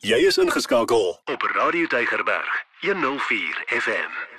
Jy 0.00 0.16
is 0.26 0.36
ingeskakel 0.38 1.20
op 1.24 1.42
Radio 1.42 1.86
Tygerberg 1.86 2.64
104 2.80 3.64
FM. 3.66 4.37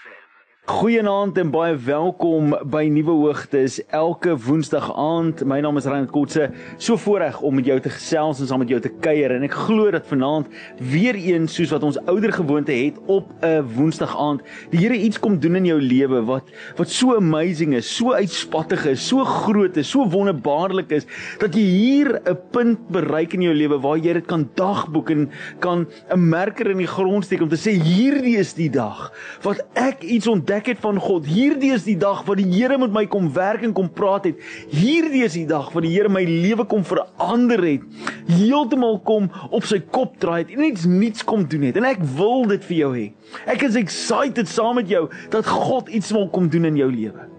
Goeienaand 0.69 1.37
en 1.41 1.49
baie 1.49 1.73
welkom 1.81 2.51
by 2.69 2.83
Nuwe 2.93 3.15
Hoogtes 3.23 3.79
elke 3.89 4.35
Woensdag 4.37 4.85
aand. 4.93 5.39
My 5.49 5.57
naam 5.65 5.79
is 5.79 5.87
Reinhard 5.89 6.11
Kotse. 6.13 6.51
So 6.77 6.93
voorreg 7.01 7.39
om 7.41 7.55
met 7.57 7.65
jou 7.65 7.79
te 7.81 7.89
gesels 7.89 8.37
en 8.37 8.45
saam 8.51 8.61
met 8.61 8.69
jou 8.69 8.77
te 8.83 8.91
kuier 9.01 9.33
en 9.33 9.47
ek 9.47 9.55
glo 9.65 9.89
dat 9.95 10.05
vanaand 10.05 10.51
weer 10.91 11.17
eens 11.17 11.55
soos 11.57 11.73
wat 11.73 11.87
ons 11.87 11.97
ouer 12.03 12.29
gewoonte 12.35 12.75
het 12.75 12.99
op 13.09 13.31
'n 13.41 13.65
Woensdag 13.79 14.13
aand, 14.13 14.43
die 14.69 14.79
Here 14.79 14.93
iets 14.93 15.19
kom 15.19 15.39
doen 15.39 15.55
in 15.55 15.65
jou 15.65 15.79
lewe 15.81 16.21
wat 16.25 16.53
wat 16.77 16.89
so 16.89 17.15
amazing 17.17 17.73
is, 17.73 17.89
so 17.89 18.13
uitspattig 18.13 18.85
is, 18.85 19.07
so 19.07 19.25
groot 19.25 19.75
is, 19.75 19.89
so 19.89 20.05
wonderbaarlik 20.05 20.91
is 20.91 21.05
dat 21.39 21.55
jy 21.55 21.65
hier 21.65 22.21
'n 22.29 22.37
punt 22.51 22.87
bereik 22.91 23.33
in 23.33 23.41
jou 23.41 23.53
lewe 23.53 23.81
waar 23.81 23.97
jy 23.97 24.13
dit 24.13 24.27
kan 24.27 24.49
dagboek 24.53 25.09
en 25.09 25.31
kan 25.59 25.87
'n 26.13 26.29
merker 26.29 26.69
in 26.69 26.77
die 26.77 26.87
grond 26.87 27.25
steek 27.25 27.41
om 27.41 27.49
te 27.49 27.57
sê 27.57 27.73
hierdie 27.73 28.37
is 28.37 28.53
die 28.53 28.69
dag 28.69 29.11
wat 29.41 29.65
ek 29.73 30.03
iets 30.03 30.27
ontdek 30.27 30.58
ontdek 30.59 30.75
het 30.75 30.81
van 30.83 30.99
God. 30.99 31.25
Hierdie 31.25 31.71
is 31.71 31.85
die 31.87 31.97
dag 31.97 32.25
wat 32.27 32.37
die 32.37 32.47
Here 32.49 32.77
met 32.77 32.91
my 32.91 33.05
kom 33.07 33.29
werk 33.33 33.63
en 33.63 33.73
kom 33.73 33.87
praat 33.89 34.25
het. 34.27 34.39
Hierdie 34.69 35.23
is 35.23 35.33
die 35.37 35.47
dag 35.47 35.71
wat 35.71 35.83
die 35.85 35.93
Here 35.93 36.09
my 36.09 36.23
lewe 36.27 36.65
kom 36.67 36.83
verander 36.83 37.61
het. 37.63 37.81
Heeltemal 38.27 38.99
kom 39.07 39.29
op 39.51 39.63
sy 39.63 39.79
kop 39.79 40.17
draai 40.19 40.43
het 40.43 40.51
en 40.51 40.65
iets 40.67 40.85
nuuts 40.85 41.23
kom 41.23 41.45
doen 41.47 41.69
het. 41.69 41.77
En 41.79 41.87
ek 41.87 42.03
wil 42.17 42.43
dit 42.51 42.63
vir 42.67 42.77
jou 42.77 42.91
hê. 42.97 43.05
Ek 43.47 43.63
is 43.63 43.77
excited 43.79 44.49
saam 44.51 44.75
met 44.81 44.89
jou 44.91 45.07
dat 45.31 45.47
God 45.47 45.87
iets 45.87 46.11
wil 46.11 46.27
kom 46.29 46.49
doen 46.51 46.67
in 46.67 46.79
jou 46.79 46.89
lewe. 46.91 47.29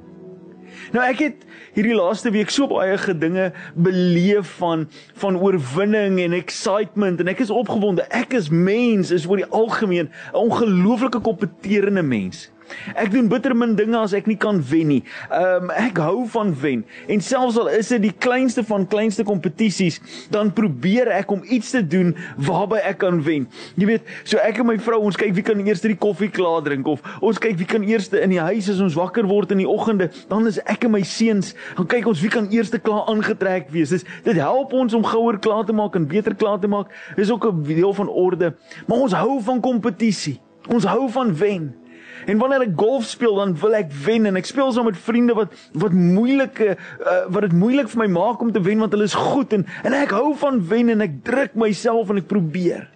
Nou 0.95 1.03
ek 1.05 1.21
het 1.23 1.43
hierdie 1.77 1.95
laaste 1.95 2.33
week 2.33 2.51
so 2.51 2.71
baie 2.71 2.97
gedinge 2.99 3.51
beleef 3.77 4.57
van 4.63 4.87
van 5.21 5.37
oorwinning 5.39 6.19
en 6.25 6.39
excitement 6.39 7.21
en 7.21 7.31
ek 7.31 7.45
is 7.45 7.53
opgewonde. 7.53 8.07
Ek 8.09 8.33
is 8.39 8.49
mens, 8.49 9.13
is 9.13 9.29
oor 9.29 9.43
die 9.43 9.51
algemeen 9.53 10.09
'n 10.09 10.41
ongelooflike 10.47 11.21
kompeterende 11.21 12.03
mens. 12.03 12.49
Ek 12.95 13.11
doen 13.13 13.29
bitter 13.29 13.55
min 13.57 13.77
dinge 13.79 13.99
as 13.99 14.15
ek 14.17 14.27
nie 14.31 14.39
kan 14.41 14.61
wen 14.71 14.89
nie. 14.95 15.03
Ehm 15.31 15.71
um, 15.71 15.73
ek 15.81 15.99
hou 16.03 16.27
van 16.33 16.53
wen. 16.61 16.85
En 17.09 17.21
selfs 17.21 17.59
al 17.61 17.71
is 17.79 17.89
dit 17.89 18.03
die 18.03 18.13
kleinste 18.13 18.65
van 18.67 18.87
kleinste 18.91 19.25
kompetisies, 19.25 20.01
dan 20.31 20.53
probeer 20.53 21.11
ek 21.15 21.31
om 21.31 21.43
iets 21.45 21.71
te 21.75 21.83
doen 21.87 22.15
waarby 22.37 22.81
ek 22.85 23.01
kan 23.05 23.23
wen. 23.27 23.47
Jy 23.77 23.87
weet, 23.87 24.11
so 24.25 24.39
ek 24.43 24.61
en 24.63 24.71
my 24.71 24.79
vrou, 24.79 25.01
ons 25.09 25.19
kyk 25.19 25.35
wie 25.37 25.47
kan 25.47 25.61
eers 25.67 25.83
die 25.85 25.97
koffie 25.97 26.31
klaar 26.31 26.63
drink 26.67 26.89
of 26.91 27.03
ons 27.21 27.39
kyk 27.41 27.59
wie 27.61 27.69
kan 27.69 27.85
eers 27.87 28.11
in 28.13 28.35
die 28.35 28.43
huis 28.43 28.69
as 28.71 28.81
ons 28.83 28.99
wakker 28.99 29.27
word 29.29 29.55
in 29.55 29.63
die 29.63 29.69
oggende, 29.69 30.11
dan 30.31 30.47
is 30.51 30.61
ek 30.71 30.87
en 30.89 30.95
my 30.95 31.03
seuns, 31.07 31.55
dan 31.77 31.89
kyk 31.91 32.09
ons 32.11 32.23
wie 32.23 32.33
kan 32.33 32.49
eers 32.53 32.73
klaar 32.83 33.09
aangetrek 33.11 33.71
wees. 33.75 33.93
Dis 33.95 34.07
dit 34.25 34.37
help 34.41 34.73
ons 34.77 34.95
om 34.97 35.05
gouer 35.05 35.39
klaar 35.43 35.67
te 35.67 35.77
maak 35.77 35.97
en 35.99 36.07
beter 36.09 36.35
klaar 36.35 36.61
te 36.61 36.71
maak. 36.71 36.91
Dis 37.17 37.31
ook 37.31 37.47
'n 37.47 37.63
deel 37.63 37.95
van 37.95 38.09
orde. 38.09 38.55
Maar 38.87 38.99
ons 38.99 39.13
hou 39.13 39.41
van 39.43 39.61
kompetisie. 39.61 40.41
Ons 40.69 40.85
hou 40.85 41.11
van 41.11 41.37
wen. 41.37 41.80
En 42.27 42.39
wanneer 42.39 42.67
ek 42.67 42.77
golf 42.77 43.09
speel, 43.09 43.35
dan 43.41 43.55
wil 43.61 43.75
ek 43.79 43.93
wen 44.05 44.29
en 44.29 44.37
ek 44.41 44.49
speel 44.49 44.73
saam 44.73 44.89
met 44.91 44.99
vriende 45.01 45.37
wat 45.39 45.55
wat 45.73 45.97
moeilike 45.97 46.75
uh, 46.75 47.19
wat 47.33 47.49
dit 47.49 47.57
moeilik 47.57 47.89
vir 47.93 48.03
my 48.05 48.09
maak 48.17 48.43
om 48.45 48.53
te 48.53 48.63
wen 48.65 48.83
want 48.83 48.93
hulle 48.97 49.09
is 49.09 49.17
goed 49.17 49.55
en 49.57 49.67
en 49.85 49.97
ek 49.97 50.15
hou 50.17 50.35
van 50.41 50.61
wen 50.71 50.93
en 50.97 51.05
ek 51.07 51.21
druk 51.27 51.57
myself 51.59 52.11
en 52.11 52.21
ek 52.21 52.29
probeer. 52.31 52.89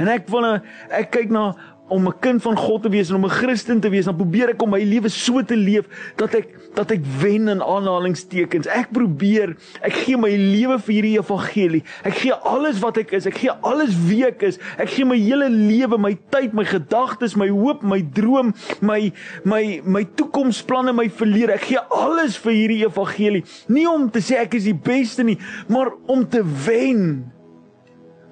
En 0.00 0.10
ek 0.10 0.26
wil 0.32 0.46
ek 0.90 1.12
kyk 1.14 1.30
na 1.30 1.52
om 1.88 2.06
'n 2.08 2.18
kind 2.20 2.42
van 2.42 2.56
God 2.56 2.82
te 2.82 2.88
wees 2.88 3.08
en 3.08 3.16
om 3.16 3.24
'n 3.24 3.30
Christen 3.30 3.80
te 3.80 3.88
wees, 3.88 4.04
dan 4.04 4.16
probeer 4.16 4.48
ek 4.48 4.62
om 4.62 4.70
my 4.70 4.82
lewe 4.82 5.08
so 5.08 5.42
te 5.42 5.56
leef 5.56 5.84
dat 6.16 6.34
ek 6.34 6.48
dat 6.74 6.90
ek 6.90 7.00
wen 7.20 7.48
in 7.48 7.62
aanhalingstekens. 7.62 8.66
Ek 8.66 8.90
probeer, 8.90 9.56
ek 9.80 9.92
gee 9.92 10.16
my 10.16 10.30
lewe 10.30 10.78
vir 10.78 10.94
hierdie 10.94 11.18
evangelie. 11.18 11.82
Ek 12.02 12.14
gee 12.14 12.32
alles 12.32 12.80
wat 12.80 12.96
ek 12.96 13.12
is. 13.12 13.26
Ek 13.26 13.38
gee 13.38 13.50
alles 13.62 13.94
wie 14.08 14.24
ek 14.26 14.42
is. 14.42 14.58
Ek 14.78 14.88
gee 14.88 15.04
my 15.04 15.18
hele 15.18 15.48
lewe, 15.48 15.98
my 15.98 16.16
tyd, 16.30 16.52
my 16.52 16.64
gedagtes, 16.64 17.36
my 17.36 17.48
hoop, 17.48 17.82
my 17.82 18.00
droom, 18.00 18.54
my 18.80 19.12
my 19.44 19.80
my 19.84 20.04
toekomsplanne, 20.04 20.92
my 20.92 21.08
verlede. 21.08 21.54
Ek 21.54 21.68
gee 21.70 21.84
alles 21.90 22.36
vir 22.36 22.52
hierdie 22.52 22.84
evangelie. 22.84 23.44
Nie 23.68 23.86
om 23.86 24.10
te 24.10 24.18
sê 24.18 24.40
ek 24.42 24.54
is 24.54 24.64
die 24.64 24.74
beste 24.74 25.22
nie, 25.22 25.38
maar 25.68 25.92
om 26.06 26.28
te 26.28 26.42
wen 26.42 27.33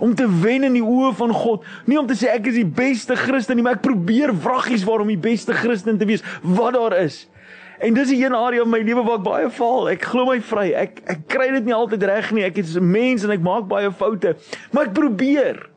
om 0.02 0.14
te 0.18 0.26
wen 0.42 0.66
in 0.66 0.74
die 0.74 0.82
oë 0.82 1.12
van 1.14 1.32
God. 1.34 1.66
Nie 1.86 2.00
om 2.00 2.08
te 2.10 2.16
sê 2.18 2.32
ek 2.34 2.48
is 2.50 2.58
die 2.58 2.66
beste 2.66 3.14
Christen 3.18 3.58
nie, 3.58 3.62
maar 3.62 3.78
ek 3.78 3.84
probeer 3.86 4.34
vraggies 4.34 4.82
waarom 4.88 5.12
die 5.12 5.20
beste 5.20 5.54
Christen 5.54 6.00
te 6.00 6.08
wees 6.08 6.24
wat 6.42 6.74
daar 6.74 6.96
is. 7.04 7.26
En 7.82 7.94
dis 7.94 8.10
'n 8.10 8.22
een 8.22 8.34
area 8.34 8.62
in 8.62 8.70
my 8.70 8.78
lewe 8.78 9.02
waar 9.02 9.18
ek 9.18 9.22
baie 9.22 9.50
faal. 9.50 9.88
Ek 9.90 10.02
glo 10.02 10.24
my 10.26 10.40
vry. 10.40 10.72
Ek 10.72 11.02
ek 11.06 11.26
kry 11.26 11.50
dit 11.50 11.64
nie 11.64 11.74
altyd 11.74 12.02
reg 12.02 12.32
nie. 12.32 12.44
Ek 12.44 12.58
is 12.58 12.76
'n 12.76 12.90
mens 12.90 13.24
en 13.24 13.30
ek 13.30 13.40
maak 13.40 13.68
baie 13.68 13.90
foute, 13.90 14.36
maar 14.72 14.84
ek 14.86 14.92
probeer. 14.92 15.71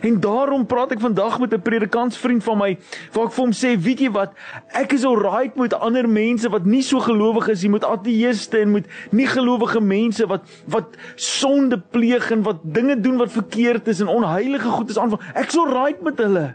En 0.00 0.20
daarom 0.20 0.66
praat 0.66 0.92
ek 0.92 1.00
vandag 1.00 1.38
met 1.40 1.52
'n 1.52 1.62
predikantsvriend 1.62 2.44
van 2.44 2.58
my 2.58 2.78
waar 3.12 3.26
ek 3.26 3.32
vir 3.32 3.44
hom 3.44 3.52
sê, 3.52 3.76
weet 3.76 4.00
jy 4.00 4.10
wat, 4.10 4.32
ek 4.72 4.92
is 4.92 5.04
alright 5.04 5.56
met 5.56 5.74
ander 5.74 6.08
mense 6.08 6.48
wat 6.48 6.64
nie 6.64 6.82
so 6.82 6.98
gelowig 6.98 7.48
is 7.48 7.62
nie, 7.62 7.70
met 7.70 7.84
ateëste 7.84 8.58
en 8.58 8.72
met 8.72 8.86
nie 9.10 9.26
gelowige 9.26 9.80
mense 9.80 10.26
wat 10.26 10.42
wat 10.66 10.96
sonde 11.16 11.78
pleeg 11.78 12.30
en 12.30 12.42
wat 12.42 12.60
dinge 12.62 13.00
doen 13.00 13.16
wat 13.16 13.32
verkeerd 13.32 13.88
is 13.88 14.00
en 14.00 14.08
onheilige 14.08 14.68
goed 14.68 14.90
is 14.90 14.98
aanvang. 14.98 15.20
Ek 15.34 15.48
is 15.48 15.58
alright 15.58 16.02
met 16.02 16.18
hulle. 16.18 16.54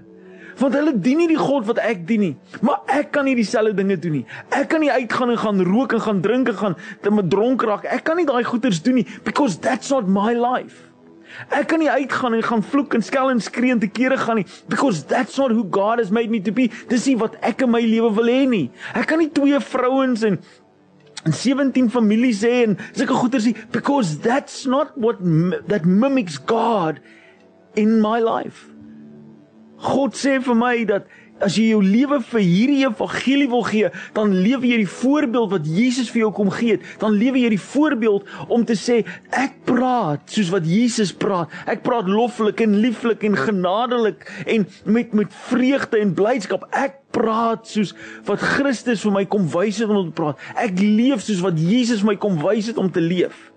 Want 0.57 0.73
hulle 0.73 0.93
dien 0.93 1.19
nie 1.21 1.27
die 1.29 1.37
God 1.37 1.67
wat 1.69 1.77
ek 1.77 2.07
dien 2.09 2.23
nie. 2.23 2.35
Maar 2.65 2.81
ek 2.87 3.11
kan 3.13 3.27
nie 3.29 3.35
dieselfde 3.37 3.75
dinge 3.77 3.97
doen 4.01 4.11
nie. 4.19 4.25
Ek 4.49 4.69
kan 4.71 4.81
nie 4.81 4.91
uitgaan 4.91 5.35
en 5.35 5.37
gaan 5.37 5.61
rook 5.61 5.93
en 5.93 6.01
gaan 6.01 6.21
drink 6.21 6.49
en 6.49 6.57
gaan 6.57 6.77
te 7.01 7.13
met 7.13 7.29
dronk 7.29 7.61
raak. 7.61 7.85
Ek 7.85 8.03
kan 8.07 8.17
nie 8.17 8.25
daai 8.25 8.43
goeters 8.43 8.81
doen 8.81 9.01
nie 9.01 9.07
because 9.23 9.59
that's 9.61 9.93
not 9.93 10.09
my 10.09 10.33
life. 10.33 10.86
Ek 11.53 11.67
kan 11.69 11.81
nie 11.81 11.89
uitgaan 11.89 12.33
en 12.37 12.45
gaan 12.45 12.63
vloek 12.65 12.95
en 12.97 13.03
skel 13.05 13.29
en 13.29 13.41
skree 13.43 13.73
en 13.73 13.81
te 13.81 13.89
kere 13.91 14.17
gaan 14.17 14.39
nie 14.41 14.47
because 14.69 15.03
that's 15.05 15.37
not 15.37 15.53
who 15.53 15.63
God 15.63 16.01
has 16.01 16.11
made 16.11 16.29
me 16.33 16.41
to 16.41 16.51
be. 16.51 16.69
Dis 16.89 17.05
nie 17.09 17.17
wat 17.19 17.37
ek 17.45 17.61
in 17.65 17.71
my 17.73 17.81
lewe 17.85 18.09
wil 18.17 18.31
hê 18.31 18.45
nie. 18.49 18.67
Ek 18.97 19.09
kan 19.11 19.21
nie 19.21 19.29
twee 19.33 19.59
vrouens 19.73 20.25
en 20.27 20.39
en 21.27 21.33
17 21.33 21.89
families 21.91 22.43
hê 22.45 22.63
en 22.63 22.77
sulke 22.93 23.15
goeters 23.17 23.47
nie 23.49 23.55
because 23.75 24.19
that's 24.23 24.65
not 24.65 24.93
what 24.97 25.21
that 25.67 25.85
mimics 25.85 26.37
God 26.37 27.01
in 27.75 27.99
my 28.01 28.19
life. 28.23 28.65
God 29.77 30.17
sê 30.17 30.37
vir 30.41 30.57
my 30.57 30.75
dat 30.89 31.05
As 31.43 31.53
jy 31.59 31.67
jou 31.69 31.81
lewe 31.85 32.17
vir 32.31 32.41
hierdie 32.41 32.79
evangelie 32.87 33.47
wil 33.51 33.61
gee, 33.67 33.89
dan 34.17 34.31
lewe 34.33 34.71
jy 34.71 34.79
die 34.81 34.89
voorbeeld 34.89 35.51
wat 35.53 35.67
Jesus 35.69 36.09
vir 36.09 36.23
jou 36.23 36.31
kom 36.33 36.49
gee 36.53 36.77
het. 36.77 36.85
Dan 37.01 37.17
lewe 37.19 37.43
jy 37.43 37.51
die 37.53 37.61
voorbeeld 37.61 38.25
om 38.49 38.63
te 38.65 38.73
sê 38.79 39.03
ek 39.29 39.59
praat 39.69 40.23
soos 40.33 40.49
wat 40.53 40.65
Jesus 40.65 41.11
praat. 41.13 41.53
Ek 41.69 41.83
praat 41.85 42.09
loflik 42.09 42.63
en 42.65 42.79
lieflik 42.81 43.25
en 43.27 43.37
genadelik 43.37 44.25
en 44.47 44.65
met 44.85 45.13
met 45.17 45.37
vreugde 45.49 46.01
en 46.01 46.15
blydskap. 46.17 46.65
Ek 46.73 47.03
praat 47.13 47.69
soos 47.69 47.93
wat 48.25 48.41
Christus 48.41 49.05
vir 49.05 49.13
my 49.19 49.25
kom 49.29 49.45
wys 49.53 49.83
het 49.83 49.93
om 49.93 50.09
te 50.09 50.17
praat. 50.17 50.41
Ek 50.57 50.73
leef 50.81 51.21
soos 51.27 51.43
wat 51.45 51.61
Jesus 51.61 52.01
my 52.07 52.17
kom 52.17 52.41
wys 52.41 52.71
het 52.71 52.81
om 52.81 52.89
te 52.89 53.03
leef. 53.03 53.51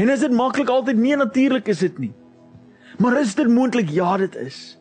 En 0.00 0.10
is 0.10 0.26
dit 0.26 0.34
maklik 0.34 0.70
altyd 0.72 0.98
nie 0.98 1.16
natuurlik 1.18 1.70
is 1.70 1.86
dit 1.86 1.98
nie. 1.98 2.12
Maar 2.98 3.20
is 3.20 3.34
dit 3.38 3.48
moontlik 3.48 3.90
ja 3.94 4.16
dit 4.20 4.34
is. 4.42 4.79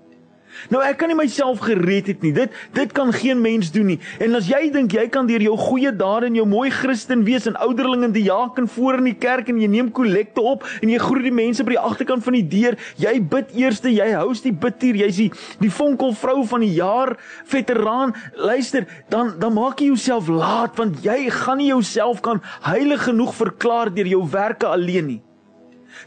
Nou 0.70 0.82
ek 0.84 0.98
kan 1.00 1.12
nie 1.12 1.18
myself 1.18 1.62
gered 1.64 2.10
het 2.12 2.24
nie. 2.26 2.34
Dit 2.36 2.56
dit 2.76 2.92
kan 2.96 3.14
geen 3.16 3.40
mens 3.42 3.72
doen 3.72 3.88
nie. 3.94 4.00
En 4.20 4.36
as 4.36 4.50
jy 4.52 4.70
dink 4.74 4.94
jy 4.96 5.06
kan 5.12 5.28
deur 5.30 5.44
jou 5.44 5.56
goeie 5.58 5.92
dade 5.96 6.28
en 6.30 6.36
jou 6.38 6.46
mooi 6.50 6.70
Christen 6.74 7.24
wees 7.28 7.48
en 7.50 7.58
ouderling 7.64 8.04
en 8.08 8.16
diaken 8.16 8.68
voor 8.68 9.00
in 9.00 9.10
die 9.12 9.16
kerk 9.20 9.50
en 9.50 9.62
jy 9.62 9.70
neem 9.72 9.92
kollekte 9.96 10.44
op 10.44 10.66
en 10.82 10.92
jy 10.92 11.00
groet 11.02 11.30
die 11.30 11.36
mense 11.36 11.64
by 11.64 11.76
die 11.76 11.82
agterkant 11.82 12.26
van 12.26 12.38
die 12.38 12.46
deur, 12.50 12.78
jy 13.00 13.16
bid 13.32 13.56
eerste, 13.58 13.92
jy 13.94 14.10
host 14.18 14.48
die 14.48 14.56
bidtuur, 14.56 15.00
jy's 15.06 15.22
die 15.22 15.30
die 15.62 15.72
vonkelvrou 15.74 16.44
van 16.50 16.66
die 16.66 16.74
jaar 16.76 17.16
veteraan. 17.50 18.14
Luister, 18.36 18.88
dan 19.10 19.36
dan 19.40 19.56
maak 19.56 19.80
jy 19.80 19.94
jouself 19.94 20.30
laat 20.32 20.78
want 20.80 21.02
jy 21.06 21.30
gaan 21.34 21.60
nie 21.62 21.72
jouself 21.72 22.22
kan 22.26 22.44
heilig 22.68 23.08
genoeg 23.08 23.34
verklaar 23.38 23.94
deur 23.94 24.08
jou 24.18 24.24
werke 24.32 24.68
alleen 24.68 25.12
nie. 25.14 25.22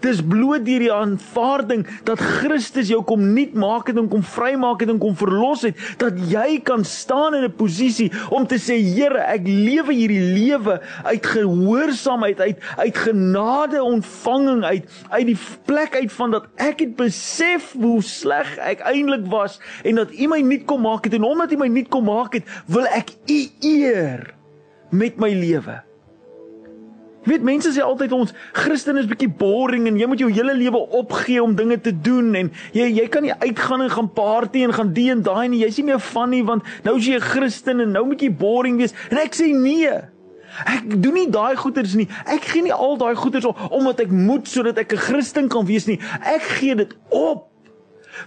Dis 0.04 0.22
bloot 0.22 0.64
deur 0.66 0.84
die 0.84 0.92
aanvaarding 0.92 1.86
dat 2.08 2.20
Christus 2.20 2.90
jou 2.92 3.02
kom 3.06 3.24
nuut 3.34 3.54
maak 3.54 3.90
het 3.90 3.98
en 4.00 4.08
kom 4.08 4.22
vrymaak 4.22 4.80
het 4.80 4.92
en 4.92 5.00
kom 5.02 5.16
verlos 5.18 5.62
het 5.66 5.78
dat 5.98 6.18
jy 6.30 6.60
kan 6.64 6.84
staan 6.84 7.34
in 7.34 7.44
'n 7.44 7.56
posisie 7.56 8.10
om 8.30 8.46
te 8.46 8.58
sê 8.58 8.80
Here, 8.82 9.18
ek 9.18 9.46
lewe 9.46 9.92
hierdie 9.92 10.34
lewe 10.34 10.80
uit 11.04 11.26
gehoorsaamheid 11.26 12.40
uit 12.40 12.58
uit 12.76 12.96
genade 12.96 13.82
ontvanging 13.82 14.64
uit 14.64 14.84
uit 15.10 15.26
die 15.26 15.38
plek 15.64 15.96
uit 15.96 16.12
van 16.12 16.30
dat 16.30 16.46
ek 16.56 16.80
het 16.80 16.96
besef 16.96 17.72
hoe 17.72 18.02
sleg 18.02 18.58
ek 18.58 18.80
eintlik 18.80 19.26
was 19.26 19.60
en 19.84 19.94
dat 19.94 20.12
U 20.12 20.28
my 20.28 20.40
nuut 20.40 20.64
kom 20.64 20.82
maak 20.82 21.04
het 21.04 21.14
en 21.14 21.24
omdat 21.24 21.52
U 21.52 21.56
my 21.56 21.68
nuut 21.68 21.88
kom 21.88 22.04
maak 22.04 22.34
het, 22.34 22.48
wil 22.66 22.86
ek 22.90 23.14
U 23.30 23.40
eer 23.60 24.34
met 24.90 25.16
my 25.16 25.32
lewe. 25.32 25.80
Weet 27.24 27.44
mense 27.46 27.70
sê 27.70 27.82
altyd 27.84 28.12
ons 28.16 28.32
Christen 28.52 28.98
is 28.98 29.06
bietjie 29.06 29.30
boring 29.30 29.86
en 29.86 29.98
jy 30.00 30.08
moet 30.10 30.22
jou 30.22 30.30
hele 30.32 30.54
lewe 30.58 30.80
opgee 30.98 31.42
om 31.42 31.54
dinge 31.54 31.78
te 31.80 31.92
doen 31.94 32.32
en 32.34 32.50
jy 32.74 32.88
jy 32.96 33.04
kan 33.12 33.22
nie 33.22 33.34
uitgaan 33.44 33.84
en 33.84 33.92
gaan 33.92 34.08
party 34.16 34.64
en 34.66 34.74
gaan 34.74 34.90
die 34.96 35.10
en 35.14 35.22
daai 35.22 35.46
nie. 35.48 35.62
Jy's 35.62 35.78
nie 35.78 35.86
meer 35.92 36.02
van 36.12 36.32
nie 36.34 36.42
want 36.46 36.66
nou 36.86 36.96
is 36.98 37.06
jy 37.06 37.20
'n 37.20 37.28
Christen 37.32 37.80
en 37.80 37.92
nou 37.92 38.06
moet 38.06 38.22
jy 38.22 38.30
boring 38.30 38.76
wees. 38.76 38.94
En 39.10 39.18
ek 39.18 39.34
sê 39.38 39.52
nee. 39.54 39.92
Ek 40.66 41.02
doen 41.02 41.14
nie 41.14 41.30
daai 41.30 41.56
goeders 41.56 41.94
nie. 41.94 42.08
Ek 42.26 42.44
gee 42.44 42.62
nie 42.62 42.74
al 42.74 42.98
daai 42.98 43.14
goeders 43.14 43.44
op 43.44 43.58
omdat 43.70 44.00
ek 44.00 44.10
moet 44.10 44.48
sodat 44.48 44.78
ek 44.78 44.92
'n 44.92 44.98
Christen 45.06 45.48
kan 45.48 45.64
wees 45.64 45.86
nie. 45.86 46.00
Ek 46.20 46.42
gee 46.42 46.74
dit 46.74 46.92
op 47.08 47.51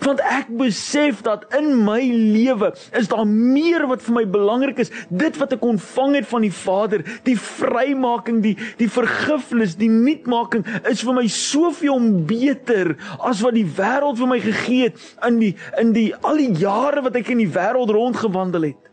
Want 0.02 0.22
ek 0.26 0.50
besef 0.58 1.22
dat 1.26 1.46
in 1.58 1.72
my 1.86 2.00
lewe 2.10 2.72
is 2.98 3.10
daar 3.12 3.26
meer 3.28 3.86
wat 3.90 4.04
vir 4.06 4.16
my 4.18 4.24
belangrik 4.30 4.80
is. 4.82 4.92
Dit 5.10 5.38
wat 5.42 5.54
ek 5.56 5.66
ontvang 5.66 6.18
het 6.20 6.30
van 6.30 6.46
die 6.46 6.54
Vader, 6.54 7.06
die 7.28 7.38
vrymaking, 7.40 8.42
die 8.46 8.56
die 8.80 8.90
vergifnis, 8.92 9.78
die 9.80 9.92
nuutmaking 9.92 10.66
is 10.90 11.04
vir 11.06 11.18
my 11.20 11.28
soveel 11.32 12.02
beter 12.28 12.96
as 13.20 13.44
wat 13.46 13.56
die 13.58 13.68
wêreld 13.78 14.20
vir 14.20 14.32
my 14.32 14.40
gegee 14.44 14.90
het 14.90 15.00
in 15.28 15.40
die 15.44 15.54
in 15.82 15.94
die 15.96 16.10
al 16.26 16.42
die 16.42 16.52
jare 16.66 17.06
wat 17.06 17.16
ek 17.22 17.31
in 17.36 17.44
die 17.44 17.52
wêreld 17.52 17.94
rondgewandel 17.94 18.72
het. 18.72 18.92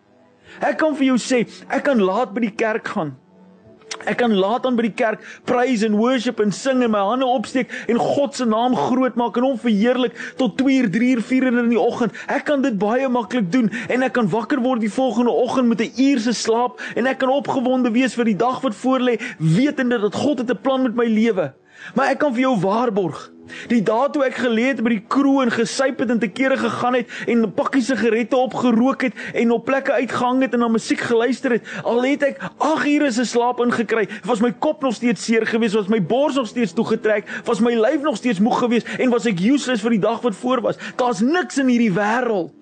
Ek 0.61 0.77
kan 0.83 0.97
vir 0.99 1.13
jou 1.13 1.19
sê, 1.21 1.43
ek 1.73 1.87
kan 1.89 2.01
laat 2.03 2.35
by 2.35 2.45
die 2.45 2.57
kerk 2.57 2.93
gaan. 2.93 3.17
Ek 4.07 4.19
kan 4.19 4.35
laat 4.35 4.67
aan 4.67 4.77
by 4.79 4.89
die 4.89 4.97
kerk 4.97 5.23
praise 5.49 5.87
and 5.87 5.99
worship 6.01 6.41
en 6.43 6.53
sing 6.53 6.83
en 6.83 6.91
my 6.91 7.03
hande 7.07 7.27
opsteek 7.29 7.71
en 7.93 8.01
God 8.01 8.35
se 8.37 8.47
naam 8.49 8.75
groot 8.77 9.17
maak 9.21 9.39
en 9.39 9.47
hom 9.47 9.59
verheerlik 9.63 10.17
tot 10.41 10.57
2 10.59 10.81
uur, 10.83 10.91
3 10.91 11.11
uur, 11.17 11.23
4 11.31 11.49
uur 11.49 11.59
in 11.63 11.73
die 11.73 11.81
oggend. 11.81 12.17
Ek 12.27 12.47
kan 12.51 12.63
dit 12.65 12.79
baie 12.79 13.09
maklik 13.09 13.51
doen 13.53 13.71
en 13.89 14.03
ek 14.03 14.17
kan 14.19 14.31
wakker 14.33 14.63
word 14.65 14.83
die 14.83 14.93
volgende 14.93 15.31
oggend 15.31 15.69
met 15.69 15.81
'n 15.81 15.93
uur 15.97 16.21
se 16.21 16.33
slaap 16.33 16.81
en 16.97 17.07
ek 17.07 17.19
kan 17.19 17.29
opgewonde 17.29 17.93
wees 17.93 18.15
vir 18.15 18.25
die 18.25 18.37
dag 18.37 18.61
wat 18.63 18.75
voorlê, 18.75 19.21
wetende 19.39 19.99
dat 19.99 20.15
God 20.15 20.39
het 20.39 20.51
'n 20.51 20.63
plan 20.63 20.83
met 20.83 20.95
my 20.95 21.07
lewe. 21.07 21.53
Maar 21.95 22.15
ek 22.15 22.23
kan 22.25 22.35
vir 22.35 22.47
jou 22.47 22.57
waarborg, 22.63 23.33
Die 23.71 23.81
dae 23.85 24.09
toe 24.13 24.23
ek 24.27 24.39
geleë 24.41 24.73
het 24.73 24.81
by 24.85 24.93
die 24.95 25.03
kroeg 25.13 25.43
en 25.45 25.53
gesuip 25.53 26.01
het 26.03 26.13
en 26.15 26.21
te 26.23 26.29
kere 26.31 26.57
gegaan 26.61 26.97
het 26.99 27.11
en 27.31 27.45
pakkies 27.57 27.91
sigarette 27.91 28.39
opgerook 28.39 29.07
het 29.09 29.19
en 29.39 29.55
op 29.57 29.67
plekke 29.69 29.97
uitgehang 29.99 30.43
het 30.47 30.57
en 30.57 30.65
na 30.65 30.71
musiek 30.73 31.03
geluister 31.09 31.57
het, 31.59 31.69
al 31.85 32.03
het 32.07 32.27
ek 32.31 32.41
8 32.57 32.89
ure 32.93 33.11
se 33.13 33.27
slaap 33.29 33.61
ingekry, 33.65 34.07
was 34.29 34.43
my 34.45 34.53
kop 34.65 34.83
nog 34.87 34.97
steeds 34.97 35.25
seer 35.27 35.47
geweest, 35.49 35.77
was 35.79 35.91
my 35.93 36.01
bors 36.01 36.39
nog 36.39 36.49
steeds 36.51 36.75
toegetrek, 36.79 37.29
was 37.49 37.61
my 37.65 37.75
lyf 37.77 38.03
nog 38.03 38.17
steeds 38.21 38.41
moeg 38.41 38.63
geweest 38.63 38.91
en 38.99 39.13
was 39.13 39.29
ek 39.29 39.43
useless 39.43 39.85
vir 39.85 39.99
die 39.99 40.05
dag 40.07 40.23
wat 40.25 40.39
voor 40.39 40.65
was. 40.65 40.81
Daar's 40.97 41.23
niks 41.25 41.61
in 41.61 41.73
hierdie 41.73 41.93
wêreld 41.97 42.53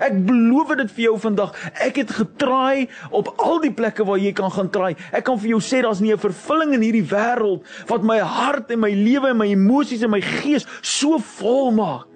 Ek 0.00 0.14
beloof 0.26 0.72
dit 0.80 0.92
vir 0.96 1.04
jou 1.04 1.16
vandag. 1.20 1.52
Ek 1.84 2.00
het 2.00 2.12
getraai 2.16 2.88
op 3.12 3.34
al 3.36 3.60
die 3.60 3.72
plekke 3.76 4.04
waar 4.08 4.20
jy 4.20 4.32
kan 4.36 4.52
gaan 4.52 4.70
traai. 4.72 4.94
Ek 5.12 5.26
kan 5.28 5.38
vir 5.40 5.52
jou 5.52 5.60
sê 5.60 5.82
daar's 5.84 6.00
nie 6.00 6.12
'n 6.12 6.18
vervulling 6.18 6.72
in 6.74 6.80
hierdie 6.80 7.04
wêreld 7.04 7.64
wat 7.86 8.02
my 8.02 8.18
hart 8.18 8.70
en 8.70 8.80
my 8.80 8.90
lewe 8.90 9.28
en 9.28 9.36
my 9.36 9.48
emosies 9.52 10.02
en 10.02 10.10
my 10.10 10.20
gees 10.20 10.66
so 10.80 11.18
vol 11.18 11.70
maak. 11.70 12.08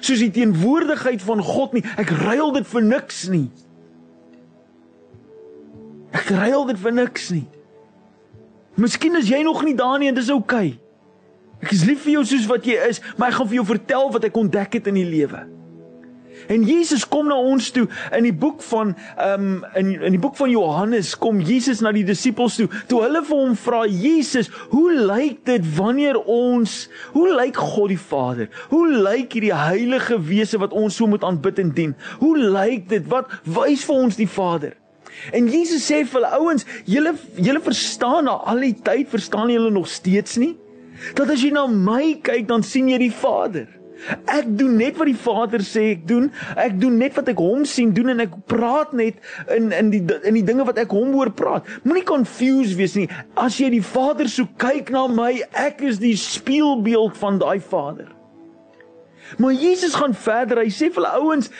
Soos 0.00 0.20
die 0.20 0.30
teenwoordigheid 0.30 1.22
van 1.22 1.42
God 1.42 1.72
nie. 1.72 1.84
Ek 1.96 2.10
ruil 2.10 2.52
dit 2.52 2.66
vir 2.66 2.82
niks 2.82 3.28
nie. 3.28 3.50
Ek 6.12 6.28
ruil 6.28 6.66
dit 6.66 6.78
vir 6.78 6.92
niks 6.92 7.30
nie. 7.30 7.48
Miskien 8.76 9.16
is 9.16 9.28
jy 9.28 9.42
nog 9.42 9.64
nie 9.64 9.74
daar 9.74 9.98
nie 9.98 10.08
en 10.08 10.14
dis 10.14 10.30
oukei. 10.30 10.68
Okay. 10.68 10.80
Ek 11.60 11.72
is 11.72 11.84
lief 11.84 12.04
vir 12.06 12.12
jou 12.12 12.24
soos 12.24 12.46
wat 12.46 12.64
jy 12.64 12.76
is, 12.88 13.00
maar 13.16 13.28
ek 13.28 13.34
gaan 13.34 13.48
vir 13.48 13.58
jou 13.60 13.66
vertel 13.68 14.12
wat 14.12 14.24
ek 14.24 14.36
ontdek 14.36 14.78
het 14.78 14.86
in 14.86 14.94
die 14.94 15.08
lewe. 15.08 15.59
En 16.48 16.62
Jesus 16.62 17.08
kom 17.08 17.28
na 17.28 17.36
ons 17.36 17.70
toe 17.70 17.86
in 18.16 18.26
die 18.26 18.34
boek 18.34 18.62
van 18.62 18.94
ehm 19.16 19.46
um, 19.46 19.64
in 19.74 19.92
in 20.02 20.16
die 20.16 20.22
boek 20.22 20.36
van 20.36 20.50
Johannes 20.50 21.14
kom 21.18 21.40
Jesus 21.40 21.80
na 21.80 21.92
die 21.92 22.04
disippels 22.04 22.56
toe. 22.60 22.68
Toe 22.88 23.02
hulle 23.04 23.22
vir 23.26 23.36
hom 23.36 23.56
vra 23.56 23.84
Jesus, 23.86 24.50
"Hoe 24.70 24.92
lyk 24.94 25.44
dit 25.44 25.76
wanneer 25.76 26.18
ons 26.18 26.88
hoe 27.12 27.28
lyk 27.34 27.56
God 27.56 27.88
die 27.88 27.98
Vader? 27.98 28.48
Hoe 28.68 28.86
lyk 28.88 29.32
hierdie 29.32 29.54
heilige 29.54 30.18
wese 30.18 30.58
wat 30.58 30.72
ons 30.72 30.96
so 30.96 31.06
moet 31.06 31.24
aanbid 31.24 31.58
en 31.58 31.70
dien? 31.70 31.94
Hoe 32.18 32.36
lyk 32.38 32.88
dit? 32.88 33.06
Wat 33.06 33.26
wys 33.44 33.84
vir 33.84 33.94
ons 33.94 34.16
die 34.16 34.28
Vader?" 34.28 34.76
En 35.32 35.48
Jesus 35.48 35.84
sê 35.90 36.04
vir 36.06 36.20
hulle 36.20 36.38
ouens, 36.38 36.64
"Julle 36.84 37.14
julle 37.36 37.60
verstaan 37.60 38.24
na 38.24 38.30
al 38.30 38.60
die 38.60 38.76
tyd, 38.82 39.08
verstaan 39.08 39.50
julle 39.50 39.70
nog 39.70 39.88
steeds 39.88 40.36
nie? 40.36 40.56
Dat 41.14 41.30
as 41.30 41.42
jy 41.42 41.50
na 41.50 41.66
my 41.66 42.18
kyk, 42.22 42.46
dan 42.48 42.62
sien 42.62 42.88
jy 42.88 42.98
die 42.98 43.12
Vader." 43.12 43.79
Ek 44.30 44.46
doen 44.58 44.76
net 44.80 44.98
wat 45.00 45.10
die 45.10 45.18
Vader 45.18 45.64
sê 45.64 45.90
ek 45.94 46.06
doen. 46.08 46.30
Ek 46.56 46.76
doen 46.80 46.96
net 47.00 47.16
wat 47.18 47.28
ek 47.32 47.40
hom 47.42 47.66
sien 47.68 47.92
doen 47.96 48.14
en 48.14 48.24
ek 48.24 48.36
praat 48.50 48.94
net 48.96 49.20
in 49.56 49.70
in 49.76 49.90
die 49.92 50.02
in 50.28 50.38
die 50.38 50.46
dinge 50.46 50.66
wat 50.68 50.80
ek 50.80 50.94
hom 50.94 51.12
hoor 51.16 51.32
praat. 51.36 51.68
Moenie 51.84 52.06
confused 52.06 52.78
wees 52.80 52.96
nie. 52.98 53.08
As 53.38 53.58
jy 53.60 53.70
die 53.76 53.84
Vader 53.84 54.30
so 54.30 54.48
kyk 54.60 54.92
na 54.94 55.06
my, 55.10 55.32
ek 55.52 55.84
is 55.86 56.00
die 56.02 56.16
spieelbeeld 56.18 57.18
van 57.20 57.40
daai 57.42 57.60
Vader. 57.60 58.08
Maar 59.38 59.52
Jesus 59.52 59.94
gaan 59.94 60.14
verder. 60.14 60.64
Hy 60.64 60.72
sê 60.74 60.90
vir 60.90 61.04
hulle 61.04 61.12
ouens, 61.20 61.50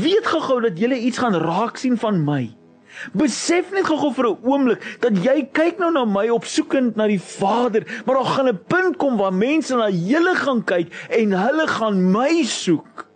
weet 0.00 0.26
gou-gou 0.30 0.60
dat 0.64 0.78
julle 0.80 0.98
iets 0.98 1.20
gaan 1.20 1.36
raak 1.36 1.80
sien 1.80 1.98
van 2.00 2.22
my. 2.24 2.46
Besef 3.12 3.70
net 3.72 3.86
gou-gou 3.88 4.12
vir 4.14 4.26
'n 4.28 4.38
oomblik 4.44 4.80
dat 5.00 5.16
jy 5.24 5.48
kyk 5.52 5.78
nou 5.78 5.90
na 5.92 6.04
my 6.04 6.28
opsoekend 6.28 6.96
na 6.96 7.06
die 7.06 7.20
Vader, 7.20 7.84
maar 8.06 8.16
daar 8.16 8.32
gaan 8.36 8.48
'n 8.48 8.60
punt 8.66 8.96
kom 8.96 9.16
waar 9.16 9.32
mense 9.32 9.76
na 9.76 9.88
julle 9.88 10.34
gaan 10.34 10.64
kyk 10.64 10.92
en 11.10 11.32
hulle 11.32 11.66
gaan 11.66 12.10
my 12.12 12.42
soek. 12.42 13.06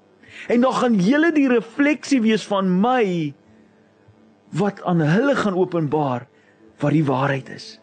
En 0.49 0.61
dan 0.61 0.73
gaan 0.73 0.94
julle 0.94 1.32
die 1.32 1.49
refleksie 1.49 2.21
wees 2.21 2.44
van 2.47 2.81
my 2.81 3.35
wat 4.53 4.82
aan 4.82 5.00
hulle 5.00 5.35
gaan 5.37 5.55
openbaar 5.55 6.26
wat 6.79 6.93
die 6.93 7.05
waarheid 7.05 7.49
is. 7.49 7.81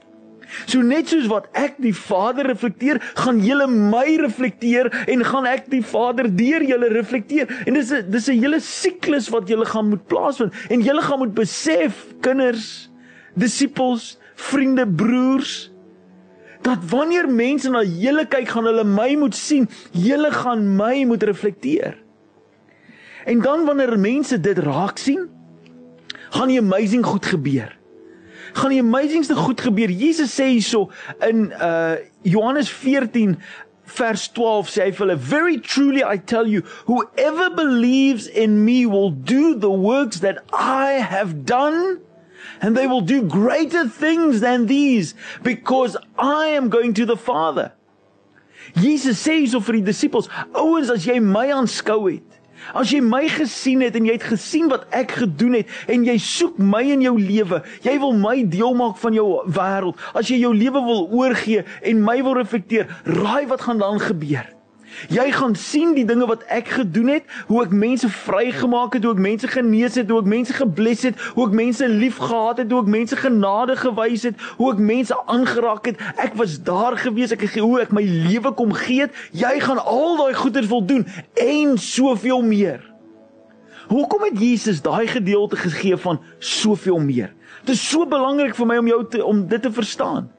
So 0.65 0.81
net 0.86 1.12
soos 1.12 1.27
wat 1.31 1.48
ek 1.57 1.77
die 1.81 1.94
Vader 1.95 2.50
reflekteer, 2.51 3.00
gaan 3.19 3.42
julle 3.44 3.68
my 3.71 4.06
reflekteer 4.21 4.92
en 5.12 5.25
gaan 5.25 5.48
ek 5.50 5.69
die 5.71 5.83
Vader 5.86 6.30
deur 6.30 6.65
julle 6.68 6.92
reflekteer. 6.92 7.50
En 7.65 7.74
dis 7.74 7.92
'n 7.92 8.12
dis 8.12 8.30
'n 8.30 8.39
hele 8.39 8.59
siklus 8.59 9.30
wat 9.30 9.48
julle 9.48 9.65
gaan 9.65 9.89
moet 9.89 10.07
plaasvind 10.07 10.53
en 10.69 10.81
julle 10.81 11.01
gaan 11.01 11.19
moet 11.19 11.33
besef, 11.33 12.06
kinders, 12.21 12.89
disippels, 13.36 14.18
vriende, 14.36 14.88
broers, 14.88 15.71
dat 16.62 16.77
wanneer 16.89 17.30
mense 17.30 17.69
na 17.69 17.81
julle 17.83 18.25
kyk, 18.25 18.48
gaan 18.48 18.65
hulle 18.65 18.83
my 18.83 19.15
moet 19.15 19.36
sien. 19.36 19.68
Julle 19.92 20.31
gaan 20.31 20.75
my 20.77 21.06
moet 21.06 21.24
reflekteer. 21.24 21.98
En 23.25 23.42
dan 23.42 23.65
wanneer 23.65 24.00
mense 24.00 24.39
dit 24.39 24.57
raak 24.57 24.98
sien, 24.98 25.30
gaan 26.30 26.48
die 26.48 26.59
amazing 26.59 27.06
goed 27.06 27.25
gebeur 27.25 27.80
gaan 28.53 28.74
die 28.74 28.81
amazingste 28.81 29.36
goed 29.36 29.62
gebeur. 29.62 29.89
Jesus 29.89 30.33
sê 30.36 30.51
hierso 30.53 30.89
in 31.27 31.51
uh 31.51 31.95
Johannes 32.24 32.69
14 32.69 33.38
vers 33.98 34.27
12 34.31 34.69
sê 34.69 34.86
hy 34.86 34.92
vir 34.92 35.06
hulle 35.06 35.18
very 35.18 35.57
truly 35.59 36.03
I 36.03 36.18
tell 36.18 36.48
you 36.48 36.62
whoever 36.86 37.50
believes 37.50 38.27
in 38.27 38.63
me 38.65 38.86
will 38.86 39.12
do 39.12 39.56
the 39.57 39.71
works 39.71 40.21
that 40.21 40.44
I 40.53 41.01
have 41.01 41.45
done 41.45 42.00
and 42.62 42.77
they 42.77 42.88
will 42.88 43.01
do 43.01 43.21
greater 43.24 43.88
things 43.88 44.39
than 44.39 44.68
these 44.68 45.15
because 45.44 45.98
I 46.18 46.53
am 46.57 46.69
going 46.69 46.94
to 46.94 47.06
the 47.06 47.18
Father. 47.18 47.71
Jesus 48.77 49.19
sê 49.19 49.42
hierso 49.42 49.59
vir 49.59 49.80
die 49.80 49.88
disippels, 49.89 50.30
ouens 50.53 50.92
as 50.94 51.07
jy 51.07 51.19
my 51.19 51.50
aanskou 51.51 52.06
het 52.12 52.30
As 52.73 52.91
jy 52.93 53.01
my 53.03 53.25
gesien 53.31 53.81
het 53.86 53.97
en 53.97 54.07
jy 54.07 54.15
het 54.17 54.29
gesien 54.31 54.69
wat 54.71 54.86
ek 54.95 55.17
gedoen 55.24 55.59
het 55.59 55.71
en 55.91 56.05
jy 56.07 56.17
soek 56.21 56.59
my 56.62 56.83
in 56.93 57.03
jou 57.05 57.15
lewe, 57.19 57.62
jy 57.86 57.97
wil 58.00 58.15
my 58.17 58.38
deel 58.47 58.77
maak 58.77 58.97
van 59.01 59.17
jou 59.17 59.27
wêreld. 59.50 60.00
As 60.13 60.31
jy 60.31 60.41
jou 60.43 60.53
lewe 60.55 60.81
wil 60.86 61.05
oorgee 61.09 61.65
en 61.81 62.03
my 62.05 62.21
wil 62.24 62.38
reflekteer, 62.39 62.89
raai 63.05 63.47
wat 63.51 63.67
gaan 63.67 63.81
dan 63.81 64.00
gebeur? 64.00 64.47
Jy 65.10 65.31
gaan 65.31 65.55
sien 65.55 65.93
die 65.96 66.05
dinge 66.05 66.27
wat 66.29 66.43
ek 66.51 66.67
gedoen 66.67 67.08
het, 67.15 67.25
hoe 67.48 67.63
ek 67.63 67.74
mense 67.74 68.10
vrygemaak 68.10 68.93
het, 68.93 69.03
hoe 69.03 69.13
ek 69.15 69.24
mense 69.24 69.48
genees 69.48 69.98
het, 69.98 70.10
hoe 70.10 70.20
ek 70.22 70.29
mense 70.29 70.53
gebless 70.53 71.08
het, 71.08 71.20
hoe 71.36 71.48
ek 71.48 71.55
mense 71.58 71.88
liefgehad 71.88 72.62
het, 72.62 72.72
hoe 72.72 72.84
ek 72.84 72.91
mense 72.91 73.17
genade 73.17 73.75
gewys 73.79 74.27
het, 74.29 74.46
hoe 74.60 74.72
ek 74.74 74.84
mense 74.91 75.17
aangeraak 75.25 75.89
het. 75.91 76.01
Ek 76.22 76.38
was 76.39 76.60
daar 76.67 76.98
gewees, 76.98 77.34
ek 77.34 77.48
het 77.48 77.60
hoe 77.62 77.81
ek 77.81 77.96
my 77.96 78.03
lewe 78.05 78.53
kom 78.58 78.74
gee. 78.77 79.10
Jy 79.31 79.53
gaan 79.63 79.81
al 79.81 80.17
daai 80.20 80.34
goeders 80.38 80.70
wil 80.72 80.86
doen 80.86 81.08
en 81.39 81.77
soveel 81.81 82.43
meer. 82.46 82.84
Hoekom 83.91 84.24
het 84.24 84.39
Jesus 84.39 84.81
daai 84.81 85.08
gedeelte 85.08 85.58
gegee 85.60 85.98
van 85.98 86.22
soveel 86.39 87.00
meer? 87.00 87.34
Dit 87.65 87.75
is 87.75 87.89
so 87.89 88.05
belangrik 88.08 88.55
vir 88.55 88.70
my 88.70 88.77
om 88.79 88.88
jou 88.88 89.01
te 89.10 89.25
om 89.25 89.41
dit 89.48 89.62
te 89.62 89.72
verstaan. 89.72 90.29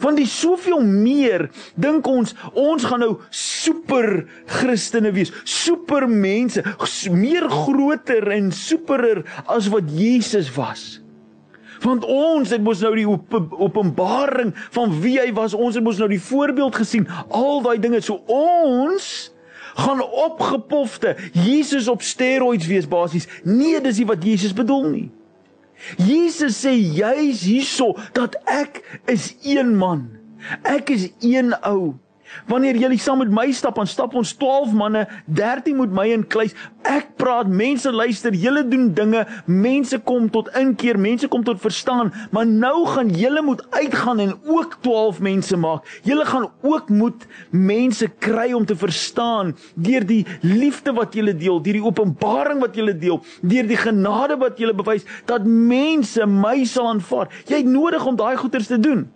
Want 0.00 0.16
die 0.20 0.28
soveel 0.28 0.80
meer 0.84 1.48
dink 1.74 2.06
ons 2.06 2.34
ons 2.54 2.84
gaan 2.84 3.02
nou 3.04 3.12
super 3.30 4.24
Christene 4.46 5.12
wees, 5.12 5.32
super 5.44 6.08
mense, 6.08 6.64
meer 7.12 7.48
groter 7.50 8.30
en 8.32 8.52
superer 8.54 9.24
as 9.46 9.68
wat 9.72 9.90
Jesus 9.92 10.50
was. 10.56 11.02
Want 11.82 12.04
ons 12.06 12.52
het 12.54 12.62
mos 12.62 12.82
nou 12.84 12.92
die 12.94 13.08
op, 13.08 13.34
openbaring 13.58 14.52
van 14.74 14.92
wie 15.02 15.16
hy 15.18 15.32
was, 15.34 15.54
ons 15.54 15.74
het 15.74 15.84
mos 15.84 15.98
nou 15.98 16.08
die 16.12 16.22
voorbeeld 16.22 16.78
gesien, 16.78 17.08
al 17.28 17.62
daai 17.64 17.78
dinge. 17.82 18.00
So 18.04 18.22
ons 18.30 19.32
gaan 19.74 20.02
opgepofte 20.02 21.16
Jesus 21.32 21.88
op 21.88 22.04
steroids 22.04 22.68
wees 22.70 22.88
basies. 22.88 23.26
Nee, 23.42 23.80
dis 23.80 23.98
nie 24.02 24.08
wat 24.08 24.24
Jesus 24.24 24.54
bedoel 24.54 24.88
nie. 24.90 25.08
Jesus 25.98 26.62
sê 26.64 26.74
juis 26.76 27.42
hierso 27.46 27.94
dat 28.14 28.36
ek 28.46 28.82
is 29.06 29.34
een 29.42 29.76
man. 29.76 30.08
Ek 30.62 30.90
is 30.90 31.10
een 31.20 31.54
ou. 31.62 31.94
Wanneer 32.50 32.76
jy 32.76 32.96
saam 33.00 33.22
met 33.22 33.30
my 33.32 33.48
stap, 33.52 33.76
dan 33.80 33.86
stap 33.86 34.14
ons 34.18 34.34
12 34.40 34.72
manne, 34.76 35.06
13 35.26 35.78
met 35.78 35.92
my 35.94 36.06
in 36.14 36.24
kluis. 36.26 36.54
Ek 36.88 37.12
praat, 37.20 37.50
mense 37.50 37.90
luister, 37.92 38.34
julle 38.34 38.64
doen 38.68 38.88
dinge, 38.96 39.22
mense 39.46 39.98
kom 40.06 40.28
tot 40.32 40.50
inkeer, 40.58 40.98
mense 40.98 41.28
kom 41.30 41.44
tot 41.46 41.60
verstaan, 41.62 42.12
maar 42.34 42.46
nou 42.48 42.84
gaan 42.90 43.12
julle 43.14 43.42
moet 43.46 43.62
uitgaan 43.70 44.22
en 44.24 44.34
ook 44.48 44.78
12 44.82 45.20
mense 45.22 45.56
maak. 45.56 45.86
Julle 46.06 46.26
gaan 46.28 46.48
ook 46.62 46.90
moet 46.90 47.26
mense 47.50 48.08
kry 48.22 48.50
om 48.52 48.66
te 48.66 48.76
verstaan 48.76 49.54
deur 49.74 50.06
die 50.06 50.22
liefde 50.42 50.94
wat 50.96 51.14
julle 51.14 51.34
deel, 51.36 51.60
deur 51.62 51.78
die 51.78 51.86
openbaring 51.86 52.60
wat 52.62 52.76
julle 52.78 52.94
deel, 52.98 53.22
deur 53.40 53.68
die 53.68 53.78
genade 53.78 54.38
wat 54.40 54.60
julle 54.60 54.74
bewys 54.76 55.06
dat 55.30 55.46
mense 55.46 56.26
my 56.26 56.62
sal 56.68 56.90
aanvaar. 56.92 57.30
Jy 57.48 57.62
het 57.62 57.70
nodig 57.70 58.06
om 58.06 58.18
daai 58.18 58.36
goeders 58.40 58.70
te 58.70 58.80
doen. 58.80 59.06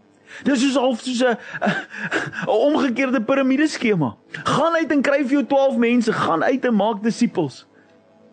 Dis 0.45 0.61
soos 0.61 0.77
half 0.77 1.01
soos 1.01 1.23
'n 1.23 1.37
'n 2.47 2.61
omgekeerde 2.69 3.23
piramideskema. 3.23 4.17
Gaan 4.45 4.75
uit 4.75 4.91
en 4.91 5.03
kry 5.03 5.23
vir 5.25 5.41
jou 5.41 5.47
12 5.47 5.77
mense, 5.77 6.13
gaan 6.13 6.45
uit 6.45 6.65
en 6.65 6.75
maak 6.75 7.03
disippels. 7.03 7.67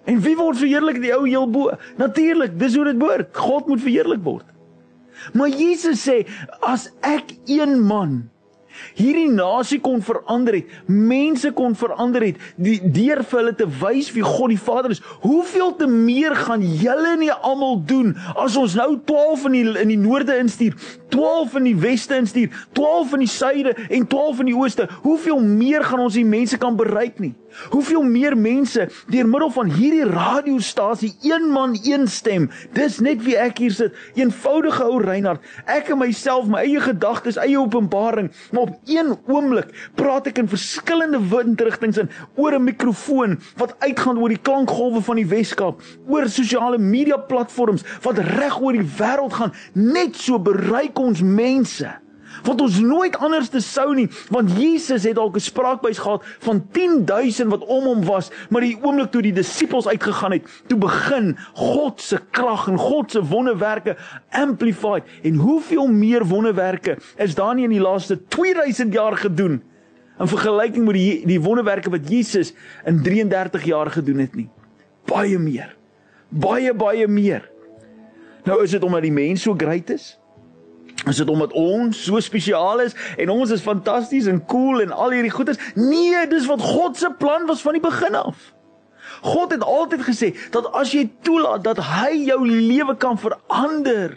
En 0.03 0.19
wie 0.19 0.35
word 0.35 0.57
verheerlik 0.57 0.99
die 1.01 1.13
ou 1.15 1.27
heel 1.27 1.47
bo? 1.49 1.71
Natuurlik, 1.97 2.59
dis 2.59 2.75
hoe 2.75 2.83
dit 2.85 2.97
behoort. 2.97 3.37
God 3.37 3.67
moet 3.67 3.81
verheerlik 3.81 4.23
word. 4.23 4.45
Maar 5.33 5.47
Jesus 5.49 6.03
sê 6.03 6.23
as 6.59 6.89
ek 7.01 7.35
een 7.47 7.79
man 7.79 8.23
hierdie 8.97 9.29
nasie 9.31 9.79
kon 9.83 10.01
verander 10.03 10.59
het, 10.59 10.71
mense 10.87 11.51
kon 11.55 11.75
verander 11.77 12.25
het, 12.27 12.41
die 12.55 12.79
deur 12.83 13.23
vir 13.23 13.39
hulle 13.39 13.55
te 13.57 13.67
wys 13.81 14.11
wie 14.15 14.25
God 14.25 14.53
die 14.53 14.59
Vader 14.59 14.93
is. 14.95 15.03
Hoeveel 15.23 15.75
te 15.79 15.87
meer 15.87 16.35
gaan 16.45 16.63
julle 16.63 17.15
nie 17.19 17.31
almal 17.33 17.79
doen 17.89 18.13
as 18.35 18.57
ons 18.59 18.77
nou 18.79 18.97
12 19.05 19.45
in 19.49 19.57
die 19.57 19.63
in 19.83 19.93
die 19.93 19.99
noorde 19.99 20.37
instuur, 20.39 20.75
12 21.13 21.59
in 21.61 21.69
die 21.71 21.77
weste 21.79 22.17
instuur, 22.19 22.51
12 22.77 23.13
in 23.17 23.25
die 23.25 23.31
suide 23.31 23.75
en 23.89 24.07
12 24.07 24.43
in 24.43 24.51
die 24.51 24.57
ooste. 24.57 24.89
Hoeveel 25.03 25.41
meer 25.43 25.83
gaan 25.83 26.05
ons 26.07 26.17
die 26.17 26.27
mense 26.27 26.57
kan 26.61 26.77
bereik 26.79 27.19
nie? 27.23 27.33
Hoeveel 27.69 28.03
meer 28.03 28.37
mense 28.37 28.87
deur 29.07 29.27
middel 29.27 29.51
van 29.51 29.71
hierdie 29.71 30.05
radiostasie 30.09 31.13
een 31.21 31.49
man 31.51 31.77
een 31.83 32.07
stem. 32.07 32.49
Dis 32.73 32.99
net 32.99 33.23
wie 33.23 33.37
ek 33.39 33.57
hier 33.63 33.71
sit, 33.71 33.95
eenvoudige 34.17 34.83
ou 34.83 34.99
Reinhard. 35.03 35.41
Ek 35.65 35.89
en 35.93 36.01
myself, 36.01 36.47
my 36.47 36.63
eie 36.63 36.81
gedagtes, 36.83 37.37
eie 37.41 37.59
openbaring, 37.59 38.31
maar 38.51 38.61
op 38.61 38.89
een 38.89 39.13
oomblik 39.27 39.73
praat 39.99 40.27
ek 40.31 40.43
in 40.43 40.51
verskillende 40.51 41.21
windrigtings 41.31 42.01
in 42.01 42.09
oor 42.35 42.55
'n 42.57 42.63
mikrofoon 42.63 43.39
wat 43.57 43.75
uitgaan 43.79 44.19
oor 44.19 44.29
die 44.29 44.41
klankgolwe 44.41 45.01
van 45.01 45.15
die 45.15 45.27
Weskaap, 45.27 45.81
oor 46.07 46.29
sosiale 46.29 46.77
media 46.77 47.17
platforms 47.17 47.83
wat 48.01 48.17
reg 48.17 48.59
oor 48.61 48.73
die 48.73 48.89
wêreld 48.97 49.33
gaan. 49.33 49.53
Net 49.73 50.15
so 50.15 50.39
bereik 50.39 50.99
ons 50.99 51.21
mense 51.21 52.02
wat 52.43 52.61
ons 52.61 52.79
nooit 52.79 53.17
anders 53.17 53.49
te 53.49 53.61
sou 53.61 53.93
nie 53.95 54.09
want 54.29 54.51
Jesus 54.57 55.03
het 55.03 55.15
dalk 55.15 55.35
'n 55.35 55.39
spraakbuis 55.39 55.97
gehad 55.97 56.23
van 56.39 56.63
10000 56.71 57.49
wat 57.49 57.65
om 57.65 57.83
hom 57.83 58.05
was 58.05 58.31
maar 58.49 58.61
die 58.61 58.77
oomblik 58.81 59.11
toe 59.11 59.21
die 59.21 59.33
disippels 59.33 59.87
uitgegaan 59.87 60.31
het 60.31 60.47
toe 60.67 60.77
begin 60.77 61.37
God 61.53 62.01
se 62.01 62.19
krag 62.31 62.67
en 62.67 62.77
God 62.77 63.11
se 63.11 63.21
wonderwerke 63.23 63.97
amplified. 64.29 65.03
En 65.23 65.35
hoeveel 65.35 65.87
meer 65.87 66.25
wonderwerke 66.25 66.97
is 67.17 67.35
daar 67.35 67.55
nie 67.55 67.67
in 67.67 67.75
die 67.75 67.83
laaste 67.83 68.19
2000 68.27 68.93
jaar 68.93 69.17
gedoen 69.17 69.61
in 70.19 70.29
vergelyking 70.29 70.85
met 70.85 70.97
die 70.97 71.25
die 71.27 71.41
wonderwerke 71.41 71.89
wat 71.89 72.09
Jesus 72.09 72.53
in 72.85 73.01
33 73.03 73.63
jaar 73.65 73.91
gedoen 73.91 74.21
het 74.23 74.35
nie? 74.35 74.49
Baie 75.09 75.39
meer. 75.39 75.75
Baie 76.29 76.73
baie 76.73 77.07
meer. 77.07 77.49
Nou 78.43 78.63
is 78.63 78.71
dit 78.71 78.83
omdat 78.83 79.01
die 79.01 79.11
mens 79.11 79.41
so 79.41 79.55
great 79.57 79.89
is 79.89 80.13
Is 81.09 81.19
dit 81.19 81.29
omdat 81.29 81.51
ons 81.51 82.03
so 82.05 82.19
spesiaal 82.23 82.79
is 82.85 82.95
en 83.17 83.31
ons 83.33 83.51
is 83.51 83.63
fantasties 83.63 84.27
en 84.31 84.43
cool 84.47 84.81
en 84.81 84.91
al 84.95 85.15
hierdie 85.15 85.33
goeders? 85.33 85.59
Nee, 85.75 86.27
dis 86.31 86.47
wat 86.47 86.63
God 86.63 86.97
se 86.97 87.11
plan 87.19 87.47
was 87.49 87.63
van 87.65 87.75
die 87.75 87.83
begin 87.83 88.15
af. 88.15 88.51
God 89.23 89.51
het 89.51 89.63
altyd 89.63 90.03
gesê 90.07 90.33
dat 90.51 90.67
as 90.75 90.93
jy 90.95 91.07
toelaat 91.23 91.63
dat 91.63 91.79
hy 91.83 92.25
jou 92.27 92.39
lewe 92.47 92.95
kan 92.99 93.19
verander, 93.19 94.15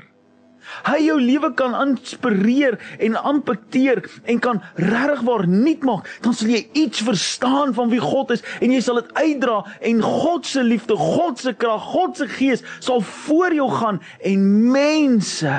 hy 0.87 0.99
jou 1.05 1.17
lewe 1.23 1.53
kan 1.59 1.75
inspireer 1.79 2.75
en 3.03 3.19
impakteer 3.19 4.03
en 4.27 4.41
kan 4.43 4.63
regtig 4.83 5.23
waar 5.27 5.47
nuut 5.47 5.87
maak, 5.87 6.11
dan 6.27 6.35
sal 6.35 6.51
jy 6.51 6.65
iets 6.79 7.03
verstaan 7.07 7.75
van 7.75 7.91
wie 7.93 8.03
God 8.03 8.35
is 8.35 8.43
en 8.59 8.75
jy 8.75 8.83
sal 8.83 8.99
dit 9.03 9.13
uitdra 9.15 9.61
en 9.91 10.03
God 10.03 10.47
se 10.47 10.63
liefde, 10.67 10.99
God 10.99 11.43
se 11.43 11.55
krag, 11.55 11.91
God 11.95 12.19
se 12.19 12.31
gees 12.35 12.67
sal 12.79 13.03
voor 13.27 13.55
jou 13.55 13.71
gaan 13.79 14.03
en 14.27 14.47
mense 14.75 15.55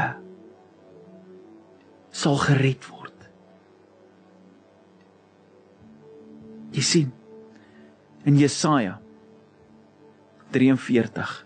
sal 2.18 2.40
gered 2.42 2.86
word. 2.90 3.28
Jy 6.74 6.84
sien 6.86 7.12
in 8.28 8.40
Jesaja 8.42 8.98
43 10.56 11.44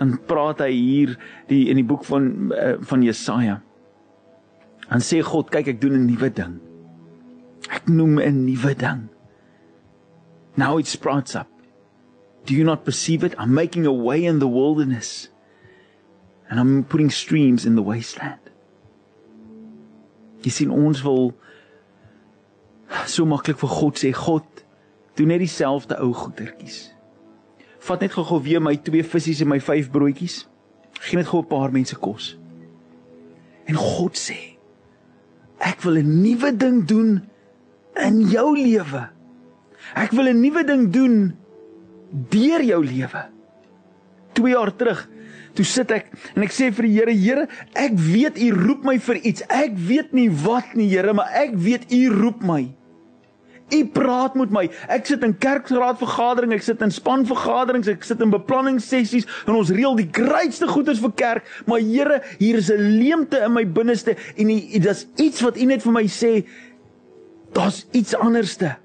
dan 0.00 0.16
praat 0.24 0.62
hy 0.64 0.72
hier 0.72 1.12
die 1.50 1.66
in 1.68 1.76
die 1.76 1.84
boek 1.84 2.06
van 2.08 2.30
uh, 2.56 2.78
van 2.88 3.04
Jesaja. 3.04 3.58
Dan 4.88 5.04
sê 5.04 5.20
God, 5.22 5.52
kyk 5.52 5.68
ek 5.74 5.80
doen 5.82 5.98
'n 5.98 6.08
nuwe 6.08 6.30
ding. 6.32 6.56
Ek 7.68 7.84
noem 7.86 8.16
'n 8.18 8.46
nuwe 8.48 8.72
ding. 8.74 9.10
Now 10.56 10.80
it 10.80 10.88
sprouts 10.88 11.36
up. 11.36 11.52
Do 12.46 12.54
you 12.56 12.64
not 12.64 12.84
perceive 12.84 13.22
it? 13.22 13.36
I'm 13.38 13.52
making 13.52 13.84
a 13.84 13.92
way 13.92 14.24
in 14.24 14.40
the 14.40 14.48
wilderness 14.48 15.28
and 16.48 16.58
I'm 16.58 16.82
putting 16.82 17.10
streams 17.10 17.66
in 17.66 17.76
the 17.76 17.84
wasteland. 17.84 18.39
Jy 20.44 20.50
sien 20.50 20.70
ons 20.72 21.02
wil 21.04 21.32
so 23.06 23.26
maklik 23.28 23.58
vir 23.60 23.72
God 23.72 24.00
sê 24.00 24.12
God 24.16 24.64
doen 25.18 25.30
net 25.32 25.42
dieselfde 25.42 25.98
ou 26.00 26.12
goetertjies. 26.16 26.90
Vat 27.80 28.02
net 28.04 28.14
gou-gou 28.14 28.40
weer 28.44 28.62
my 28.62 28.76
twee 28.76 29.04
visse 29.04 29.40
en 29.42 29.50
my 29.50 29.60
vyf 29.62 29.90
broodjies. 29.92 30.44
Gee 31.00 31.16
net 31.16 31.28
gou 31.28 31.40
'n 31.40 31.48
paar 31.48 31.72
mense 31.72 31.96
kos. 31.96 32.36
En 33.66 33.76
God 33.76 34.16
sê 34.16 34.56
ek 35.60 35.82
wil 35.82 35.98
'n 35.98 36.22
nuwe 36.22 36.56
ding 36.56 36.86
doen 36.86 37.28
in 37.96 38.20
jou 38.28 38.56
lewe. 38.56 39.08
Ek 39.94 40.10
wil 40.12 40.28
'n 40.28 40.40
nuwe 40.40 40.64
ding 40.64 40.90
doen 40.92 41.36
deur 42.30 42.62
jou 42.62 42.84
lewe. 42.84 43.22
2 44.32 44.48
jaar 44.48 44.76
terug 44.76 45.08
Toe 45.54 45.64
sit 45.66 45.90
ek 45.94 46.10
en 46.36 46.44
ek 46.46 46.52
sê 46.54 46.70
vir 46.74 46.86
die 46.86 46.92
Here, 46.94 47.14
Here, 47.14 47.46
ek 47.74 47.96
weet 47.98 48.38
U 48.38 48.50
roep 48.56 48.84
my 48.86 48.98
vir 48.98 49.22
iets. 49.22 49.46
Ek 49.50 49.74
weet 49.74 50.12
nie 50.16 50.28
wat 50.44 50.76
nie, 50.78 50.88
Here, 50.92 51.14
maar 51.16 51.32
ek 51.34 51.56
weet 51.58 51.90
U 51.94 52.02
roep 52.14 52.44
my. 52.46 52.62
U 53.70 53.80
praat 53.94 54.34
met 54.34 54.50
my. 54.54 54.64
Ek 54.90 55.06
sit 55.06 55.22
in 55.26 55.36
kerkraadvergadering, 55.38 56.54
ek 56.56 56.64
sit 56.66 56.82
in 56.82 56.90
spanvergaderings, 56.94 57.90
ek 57.92 58.06
sit 58.06 58.22
in 58.24 58.32
beplanningssessies 58.34 59.28
en 59.46 59.58
ons 59.60 59.70
reël 59.74 59.94
die 59.98 60.08
grootste 60.10 60.66
goeders 60.70 61.02
vir 61.02 61.14
kerk, 61.18 61.50
maar 61.70 61.82
Here, 61.84 62.20
hier 62.38 62.58
is 62.58 62.70
'n 62.70 62.98
leemte 62.98 63.38
in 63.38 63.52
my 63.52 63.64
binneste 63.64 64.16
en 64.36 64.46
dis 64.48 65.06
iets 65.16 65.40
wat 65.40 65.56
U 65.56 65.64
net 65.64 65.82
vir 65.82 65.92
my 65.92 66.06
sê. 66.06 66.46
Daar's 67.52 67.86
iets 67.92 68.14
anderste. 68.14 68.76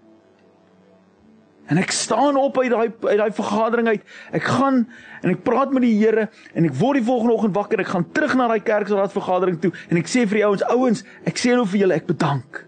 En 1.72 1.80
ek 1.82 1.92
staan 1.92 2.38
op 2.38 2.60
uit 2.62 2.70
daai 2.70 2.92
uit 2.92 3.18
daai 3.18 3.34
vergadering 3.34 3.88
uit. 3.88 4.04
Ek 4.38 4.44
gaan 4.44 4.84
en 5.22 5.34
ek 5.34 5.42
praat 5.48 5.74
met 5.74 5.86
die 5.86 5.96
Here 5.98 6.28
en 6.54 6.70
ek 6.70 6.78
word 6.78 7.00
die 7.00 7.08
volgende 7.08 7.34
oggend 7.34 7.58
wakker. 7.58 7.82
Ek 7.82 7.94
gaan 7.94 8.06
terug 8.14 8.36
na 8.38 8.50
daai 8.52 8.62
kerkraad 8.62 9.16
vergadering 9.16 9.60
toe 9.64 9.74
en 9.90 10.02
ek 10.02 10.12
sê 10.12 10.28
vir 10.30 10.42
die 10.42 10.46
ouens, 10.46 10.66
ouens, 10.70 11.06
ek 11.26 11.42
sê 11.42 11.56
nou 11.58 11.66
vir 11.66 11.86
julle 11.86 11.98
ek 11.98 12.10
bedank. 12.12 12.66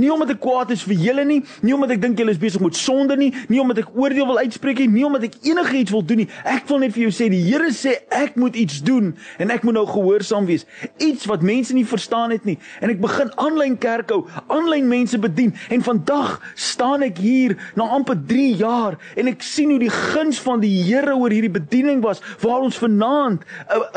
Nie 0.00 0.12
omdat 0.12 0.30
ek 0.34 0.40
kwaad 0.40 0.70
is 0.72 0.84
vir 0.88 0.96
julle 0.96 1.24
nie, 1.28 1.40
nie 1.60 1.74
omdat 1.76 1.96
ek 1.96 2.02
dink 2.02 2.20
julle 2.20 2.32
is 2.32 2.40
besig 2.40 2.62
met 2.64 2.76
sonde 2.78 3.16
nie, 3.20 3.30
nie 3.52 3.60
omdat 3.60 3.82
ek 3.82 3.92
oordeel 3.98 4.28
wil 4.30 4.40
uitspreek 4.40 4.80
nie, 4.84 4.88
nie 4.88 5.04
omdat 5.04 5.26
ek 5.28 5.36
enigiets 5.44 5.92
wil 5.92 6.04
doen 6.06 6.22
nie. 6.22 6.28
Ek 6.48 6.64
wil 6.70 6.80
net 6.84 6.94
vir 6.96 7.06
jou 7.06 7.12
sê 7.14 7.28
die 7.32 7.42
Here 7.42 7.68
sê 7.76 7.98
ek 8.14 8.38
moet 8.40 8.56
iets 8.56 8.80
doen 8.86 9.12
en 9.42 9.52
ek 9.52 9.66
moet 9.66 9.76
nou 9.76 9.84
gehoorsaam 9.90 10.46
wees. 10.48 10.64
Iets 11.02 11.26
wat 11.28 11.44
mense 11.44 11.74
nie 11.76 11.84
verstaan 11.88 12.32
het 12.32 12.46
nie. 12.48 12.56
En 12.80 12.92
ek 12.92 13.02
begin 13.02 13.32
aanlyn 13.42 13.76
kerk 13.82 14.14
hou, 14.14 14.22
aanlyn 14.52 14.88
mense 14.88 15.20
bedien 15.20 15.52
en 15.72 15.84
vandag 15.84 16.38
staan 16.56 17.04
ek 17.04 17.20
hier 17.22 17.58
na 17.76 17.90
amper 17.92 18.16
3 18.16 18.48
jaar 18.62 18.98
en 19.18 19.28
ek 19.32 19.44
sien 19.44 19.74
hoe 19.74 19.80
die 19.82 19.92
guns 19.92 20.40
van 20.42 20.62
die 20.64 20.72
Here 20.82 21.14
oor 21.14 21.32
hierdie 21.32 21.52
bediening 21.52 22.00
was 22.04 22.22
waar 22.42 22.64
ons 22.64 22.80
vanaand 22.80 23.44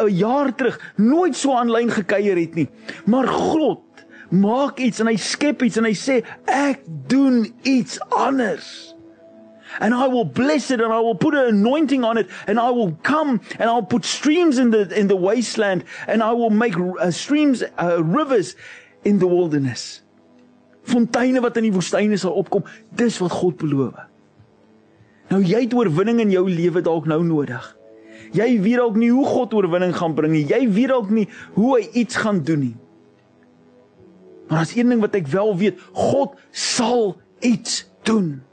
'n 0.03 0.11
jaar 0.11 0.51
terug 0.55 0.79
nooit 0.97 1.35
so 1.35 1.55
aanlyn 1.55 1.89
gekuier 1.89 2.37
het 2.37 2.55
nie. 2.55 2.67
Maar 3.05 3.27
God 3.27 3.84
maak 4.41 4.79
iets 4.79 4.99
en 4.99 5.09
hy 5.09 5.15
skep 5.21 5.63
iets 5.65 5.79
en 5.79 5.87
hy 5.87 5.93
sê 5.97 6.21
ek 6.51 6.83
doen 7.11 7.43
iets 7.63 7.99
anders. 8.15 8.95
And 9.79 9.93
I 9.93 10.07
will 10.07 10.25
bless 10.25 10.71
it 10.71 10.79
and 10.79 10.93
I 10.93 10.99
will 10.99 11.15
put 11.15 11.35
an 11.35 11.47
anointing 11.55 12.03
on 12.03 12.17
it 12.17 12.29
and 12.47 12.59
I 12.59 12.69
will 12.71 12.93
come 13.03 13.41
and 13.59 13.69
I'll 13.69 13.83
put 13.83 14.05
streams 14.05 14.57
in 14.57 14.71
the 14.71 14.87
in 14.97 15.07
the 15.07 15.15
wasteland 15.15 15.83
and 16.07 16.23
I 16.23 16.31
will 16.31 16.49
make 16.49 16.77
uh, 16.77 17.11
streams 17.11 17.63
uh, 17.77 18.03
rivers 18.03 18.55
in 19.03 19.19
the 19.19 19.27
wilderness. 19.27 20.01
Fonteine 20.85 21.41
wat 21.41 21.57
in 21.57 21.67
die 21.67 21.73
woestyne 21.73 22.17
sal 22.21 22.37
opkom, 22.37 22.63
dis 22.95 23.17
wat 23.19 23.33
God 23.33 23.57
beloof. 23.59 23.97
Nou 25.33 25.41
jy 25.41 25.65
het 25.65 25.73
oorwinning 25.73 26.21
in 26.21 26.31
jou 26.31 26.45
lewe 26.49 26.83
dalk 26.85 27.09
nou 27.09 27.23
nodig. 27.25 27.65
Jy 28.35 28.47
weet 28.61 28.79
dalk 28.79 28.97
nie 28.99 29.11
hoe 29.13 29.25
God 29.25 29.53
oorwinning 29.57 29.95
gaan 29.97 30.15
bring 30.15 30.33
nie. 30.35 30.45
Jy 30.47 30.65
weet 30.71 30.91
dalk 30.93 31.11
nie 31.13 31.25
hoe 31.57 31.75
hy 31.77 31.87
iets 32.03 32.19
gaan 32.21 32.43
doen 32.45 32.67
nie. 32.69 32.75
Maar 34.47 34.59
as 34.59 34.75
een 34.75 34.89
ding 34.89 35.01
wat 35.01 35.15
ek 35.15 35.27
wel 35.27 35.57
weet, 35.57 35.79
God 35.93 36.35
sal 36.51 37.17
iets 37.39 37.85
doen. 38.03 38.43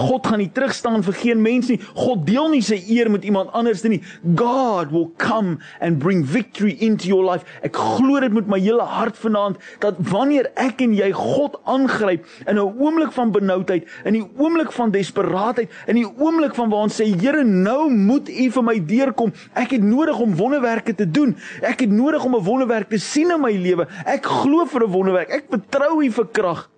God 0.00 0.26
gaan 0.26 0.40
nie 0.40 0.50
terugstaan 0.54 1.04
vir 1.06 1.16
geen 1.20 1.42
mens 1.44 1.68
nie. 1.70 1.78
God 1.98 2.24
deel 2.28 2.48
nie 2.54 2.62
sy 2.64 2.78
eer 2.90 3.10
met 3.12 3.24
iemand 3.26 3.52
anders 3.56 3.82
nie. 3.84 4.00
God 4.38 4.92
will 4.94 5.10
come 5.20 5.58
and 5.80 6.00
bring 6.02 6.24
victory 6.24 6.76
into 6.80 7.10
your 7.10 7.24
life. 7.26 7.44
Ek 7.66 7.76
glo 7.76 8.20
dit 8.22 8.32
met 8.32 8.48
my 8.50 8.60
hele 8.62 8.86
hart 8.86 9.18
vanaand 9.20 9.60
dat 9.84 9.98
wanneer 10.10 10.50
ek 10.60 10.80
en 10.84 10.94
jy 10.96 11.10
God 11.16 11.58
aangryp 11.68 12.26
in 12.46 12.56
'n 12.56 12.80
oomblik 12.80 13.12
van 13.12 13.32
benoudheid, 13.32 13.86
in 14.04 14.14
die 14.14 14.26
oomblik 14.38 14.72
van 14.72 14.90
desperaatheid, 14.90 15.70
in 15.86 15.96
die 15.96 16.06
oomblik 16.06 16.54
van 16.54 16.70
waar 16.70 16.88
ons 16.88 17.00
sê 17.00 17.08
Here, 17.20 17.44
nou 17.44 17.90
moet 17.90 18.28
U 18.28 18.50
vir 18.50 18.64
my 18.64 18.78
deurkom. 18.78 19.32
Ek 19.54 19.70
het 19.70 19.82
nodig 19.82 20.18
om 20.18 20.36
wonderwerke 20.36 20.94
te 20.94 21.10
doen. 21.10 21.36
Ek 21.62 21.80
het 21.80 21.90
nodig 21.90 22.24
om 22.24 22.34
'n 22.34 22.44
wonderwerk 22.44 22.88
te 22.88 22.98
sien 22.98 23.30
in 23.30 23.40
my 23.40 23.52
lewe. 23.52 23.86
Ek 24.06 24.24
glo 24.24 24.64
vir 24.64 24.84
'n 24.84 24.92
wonderwerk. 24.92 25.30
Ek 25.30 25.44
vertrou 25.50 26.02
U 26.04 26.10
vir 26.10 26.26
krag. 26.32 26.70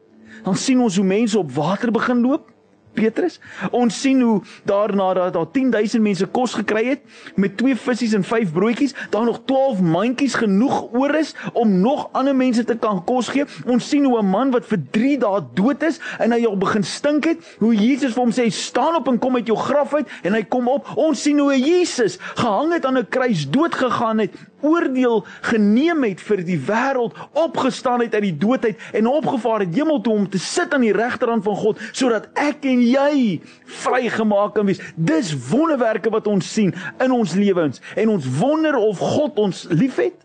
Dan 0.44 0.56
sien 0.56 0.80
ons 0.80 0.96
hoe 0.96 1.04
mense 1.04 1.38
op 1.38 1.52
water 1.52 1.90
begin 1.90 2.20
loop. 2.20 2.51
Petrus. 2.92 3.40
Ons 3.70 4.00
sien 4.00 4.20
hoe 4.20 4.40
daarna 4.68 5.12
dat 5.14 5.32
daar 5.32 5.50
10000 5.50 6.02
mense 6.02 6.26
kos 6.26 6.54
gekry 6.54 6.84
het 6.84 7.00
met 7.34 7.56
twee 7.56 7.76
visse 7.76 8.16
en 8.16 8.24
vyf 8.24 8.52
broodjies, 8.52 8.94
daar 9.10 9.24
nog 9.24 9.42
12 9.46 9.80
mandjies 9.80 10.34
genoeg 10.34 10.92
oor 10.92 11.14
is 11.14 11.34
om 11.52 11.80
nog 11.80 12.08
ander 12.12 12.36
mense 12.36 12.64
te 12.64 12.76
kan 12.76 13.04
kos 13.04 13.28
gee. 13.28 13.44
Ons 13.66 13.88
sien 13.88 14.04
hoe 14.04 14.18
'n 14.18 14.26
man 14.26 14.50
wat 14.50 14.66
vir 14.66 14.78
3 14.90 15.18
dae 15.18 15.40
dood 15.54 15.82
is 15.82 16.00
en 16.18 16.32
hy 16.32 16.44
al 16.46 16.56
begin 16.56 16.84
stink 16.84 17.24
het, 17.24 17.38
hoe 17.58 17.74
Jesus 17.74 18.12
vir 18.12 18.22
hom 18.22 18.32
sê 18.32 18.50
staan 18.50 18.94
op 18.96 19.08
en 19.08 19.18
kom 19.18 19.36
uit 19.36 19.46
jou 19.46 19.58
graf 19.58 19.94
uit 19.94 20.08
en 20.22 20.32
hy 20.32 20.42
kom 20.42 20.68
op. 20.68 20.86
Ons 20.96 21.22
sien 21.22 21.38
hoe 21.38 21.58
Jesus 21.58 22.18
gehang 22.34 22.72
het 22.72 22.86
aan 22.86 22.98
'n 22.98 23.08
kruis 23.08 23.50
dood 23.50 23.74
gegaan 23.74 24.18
het 24.18 24.30
oordeel 24.62 25.22
geneem 25.50 26.04
het 26.06 26.22
vir 26.24 26.42
die 26.46 26.58
wêreld, 26.66 27.16
opgestaan 27.38 28.04
het 28.04 28.14
uit 28.14 28.26
die 28.28 28.38
dood 28.44 28.64
uit 28.64 28.88
en 28.92 29.10
opgevaar 29.10 29.66
het 29.66 29.74
hemel 29.74 30.00
toe 30.00 30.14
om 30.14 30.28
te 30.30 30.40
sit 30.42 30.74
aan 30.74 30.86
die 30.86 30.94
regterhand 30.96 31.44
van 31.44 31.56
God 31.56 31.82
sodat 31.92 32.28
ek 32.38 32.66
en 32.70 32.82
jy 32.86 33.40
vrygemaak 33.82 34.54
kan 34.56 34.68
wees. 34.68 34.82
Dis 34.96 35.32
wonderwerke 35.50 36.12
wat 36.14 36.28
ons 36.30 36.48
sien 36.54 36.74
in 37.02 37.14
ons 37.14 37.34
lewens 37.38 37.82
en 37.96 38.14
ons 38.16 38.28
wonder 38.38 38.78
of 38.78 39.02
God 39.02 39.38
ons 39.42 39.66
liefhet. 39.70 40.18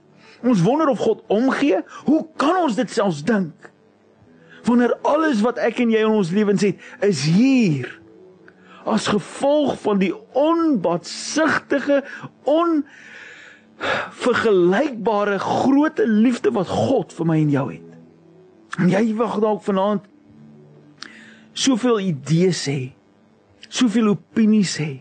Ons 0.46 0.62
wonder 0.62 0.89
of 0.91 1.01
God 1.01 1.24
omgee. 1.34 1.82
Hoe 2.06 2.22
kan 2.38 2.62
ons 2.62 2.75
dit 2.77 2.91
selfs 2.94 3.24
dink? 3.25 3.72
Wanneer 4.67 4.94
alles 5.08 5.41
wat 5.41 5.58
ek 5.63 5.79
en 5.82 5.94
jy 5.94 6.03
in 6.06 6.17
ons 6.20 6.34
lewens 6.36 6.65
het, 6.65 6.82
is 7.06 7.24
hier 7.25 7.89
as 8.88 9.10
gevolg 9.12 9.75
van 9.84 10.00
die 10.00 10.13
onbatsigtige 10.38 12.01
on 12.48 12.84
vergelykbare 14.24 15.40
groot 15.40 16.00
liefde 16.06 16.52
wat 16.52 16.68
God 16.68 17.14
vir 17.14 17.30
my 17.30 17.38
en 17.42 17.52
jou 17.54 17.66
het. 17.72 17.98
En 18.78 18.90
jy 18.92 19.04
wag 19.18 19.40
dalk 19.42 19.64
vanaand 19.66 20.06
soveel 21.58 22.00
idees 22.12 22.66
hê, 22.70 22.92
soveel 23.68 24.12
opinies 24.14 24.78
hê. 24.82 24.92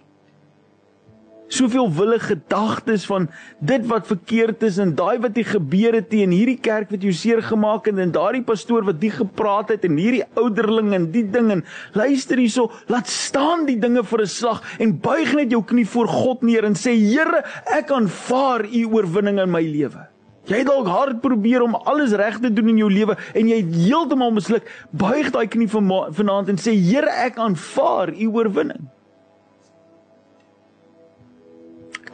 Soveel 1.48 1.86
wille 1.94 2.18
gedagtes 2.18 3.04
van 3.06 3.28
dit 3.62 3.84
wat 3.86 4.08
verkeerd 4.10 4.64
is 4.66 4.80
en 4.82 4.96
daai 4.98 5.18
wat 5.22 5.36
hier 5.38 5.46
gebeur 5.46 5.94
het 5.94 6.14
in 6.16 6.34
hierdie 6.34 6.58
kerk 6.58 6.90
wat 6.90 7.04
jou 7.06 7.12
seer 7.14 7.42
gemaak 7.46 7.86
het 7.86 8.00
en 8.02 8.14
daardie 8.14 8.42
pastoor 8.46 8.82
wat 8.88 8.98
die 9.00 9.12
gepraat 9.14 9.70
het 9.70 9.86
en 9.86 10.00
hierdie 10.00 10.24
ouderling 10.34 10.90
en 10.96 11.06
die 11.14 11.22
ding 11.30 11.52
en 11.54 11.62
luister 11.94 12.42
hierso 12.42 12.72
laat 12.90 13.06
staan 13.06 13.62
die 13.70 13.78
dinge 13.78 14.02
vir 14.02 14.22
'n 14.22 14.26
slag 14.26 14.62
en 14.78 14.98
buig 14.98 15.34
net 15.34 15.54
jou 15.54 15.62
knie 15.62 15.86
voor 15.86 16.08
God 16.08 16.42
neer 16.42 16.64
en 16.64 16.74
sê 16.74 16.98
Here 17.06 17.44
ek 17.70 17.90
aanvaar 17.90 18.66
u 18.66 18.84
oorwinning 18.84 19.38
in 19.38 19.50
my 19.50 19.62
lewe 19.62 20.08
Jy 20.46 20.60
het 20.62 20.68
dalk 20.68 20.86
hard 20.86 21.20
probeer 21.20 21.62
om 21.62 21.74
alles 21.74 22.12
reg 22.14 22.38
te 22.38 22.52
doen 22.52 22.68
in 22.68 22.76
jou 22.78 22.90
lewe 22.90 23.16
en 23.34 23.48
jy 23.48 23.56
het 23.64 23.72
heeltemal 23.74 24.30
misluk. 24.30 24.68
Buig 24.94 25.32
daai 25.34 25.48
knie 25.50 25.66
vanaand 25.66 26.52
en 26.52 26.60
sê 26.60 26.70
Here, 26.70 27.10
ek 27.10 27.40
aanvaar 27.42 28.14
u 28.14 28.28
oorwinning. 28.30 28.86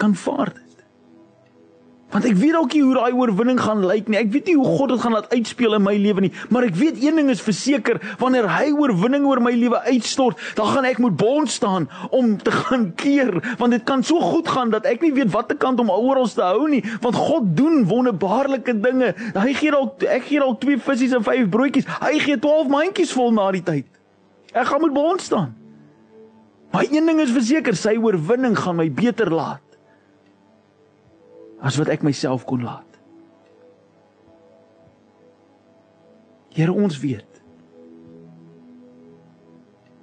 Ek 0.02 0.08
aanvaar 0.08 0.50
dit. 0.50 0.80
Want 2.12 2.26
ek 2.28 2.34
weet 2.36 2.56
dalk 2.56 2.74
nie 2.74 2.82
hoe 2.82 2.96
daai 2.96 3.14
oorwinning 3.14 3.60
gaan 3.62 3.84
lyk 3.86 4.08
nie. 4.10 4.18
Ek 4.18 4.32
weet 4.34 4.50
nie 4.50 4.56
hoe 4.58 4.72
God 4.76 4.90
dit 4.90 5.00
gaan 5.00 5.14
laat 5.14 5.30
uitspeel 5.30 5.76
in 5.78 5.84
my 5.86 5.94
lewe 5.96 6.24
nie, 6.26 6.32
maar 6.52 6.66
ek 6.66 6.74
weet 6.76 6.98
een 7.00 7.20
ding 7.20 7.30
is 7.32 7.40
verseker, 7.40 8.00
wanneer 8.20 8.50
hy 8.50 8.72
oorwinning 8.74 9.24
oor 9.30 9.40
my 9.40 9.52
lewe 9.56 9.78
uitstort, 9.86 10.42
dan 10.58 10.68
gaan 10.74 10.88
ek 10.90 11.00
moet 11.00 11.16
bond 11.16 11.48
staan 11.54 11.86
om 12.10 12.34
te 12.42 12.52
gaan 12.66 12.90
keer, 12.98 13.30
want 13.62 13.78
dit 13.78 13.86
kan 13.88 14.02
so 14.04 14.20
goed 14.34 14.50
gaan 14.50 14.74
dat 14.74 14.90
ek 14.90 15.06
nie 15.06 15.12
weet 15.14 15.32
watter 15.32 15.56
kant 15.56 15.80
om 15.80 15.94
oral 15.94 16.28
te 16.28 16.44
hou 16.44 16.66
nie, 16.68 16.82
want 17.00 17.16
God 17.16 17.54
doen 17.56 17.86
wonderbaarlike 17.88 18.74
dinge. 18.82 19.14
Hy 19.38 19.56
gee 19.62 19.72
dalk 19.72 20.02
ek 20.02 20.28
gee 20.28 20.42
dalk 20.42 20.60
twee 20.66 20.82
visse 20.82 21.14
en 21.14 21.24
vyf 21.24 21.48
broodjies. 21.54 21.88
Hy 22.02 22.16
gee 22.26 22.36
12 22.42 22.72
mandjies 22.74 23.16
vol 23.16 23.32
na 23.38 23.48
die 23.54 23.64
tyd. 23.64 23.88
Ek 24.52 24.66
gaan 24.68 24.82
moet 24.82 24.98
bond 24.98 25.22
staan. 25.22 25.52
Maar 26.74 26.90
een 26.90 27.06
ding 27.06 27.20
is 27.22 27.32
verseker, 27.32 27.76
sy 27.78 28.00
oorwinning 28.00 28.58
gaan 28.58 28.82
my 28.82 28.90
beter 28.92 29.30
laat 29.32 29.62
as 31.62 31.78
wat 31.78 31.92
ek 31.94 32.02
myself 32.02 32.44
kon 32.48 32.64
laat. 32.66 32.88
Here 36.52 36.72
ons 36.74 36.98
weet. 37.00 37.28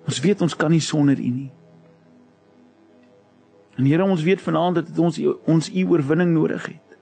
Ons 0.10 0.20
weet 0.24 0.42
ons 0.42 0.56
kan 0.58 0.72
nie 0.74 0.82
sonder 0.82 1.20
U 1.20 1.32
nie. 1.32 1.50
En 3.78 3.88
Here 3.88 4.04
ons 4.04 4.24
weet 4.26 4.42
vanaand 4.42 4.82
dat 4.82 5.00
ons 5.00 5.20
ons 5.48 5.70
U 5.70 5.84
oorwinning 5.92 6.32
nodig 6.34 6.72
het. 6.72 6.96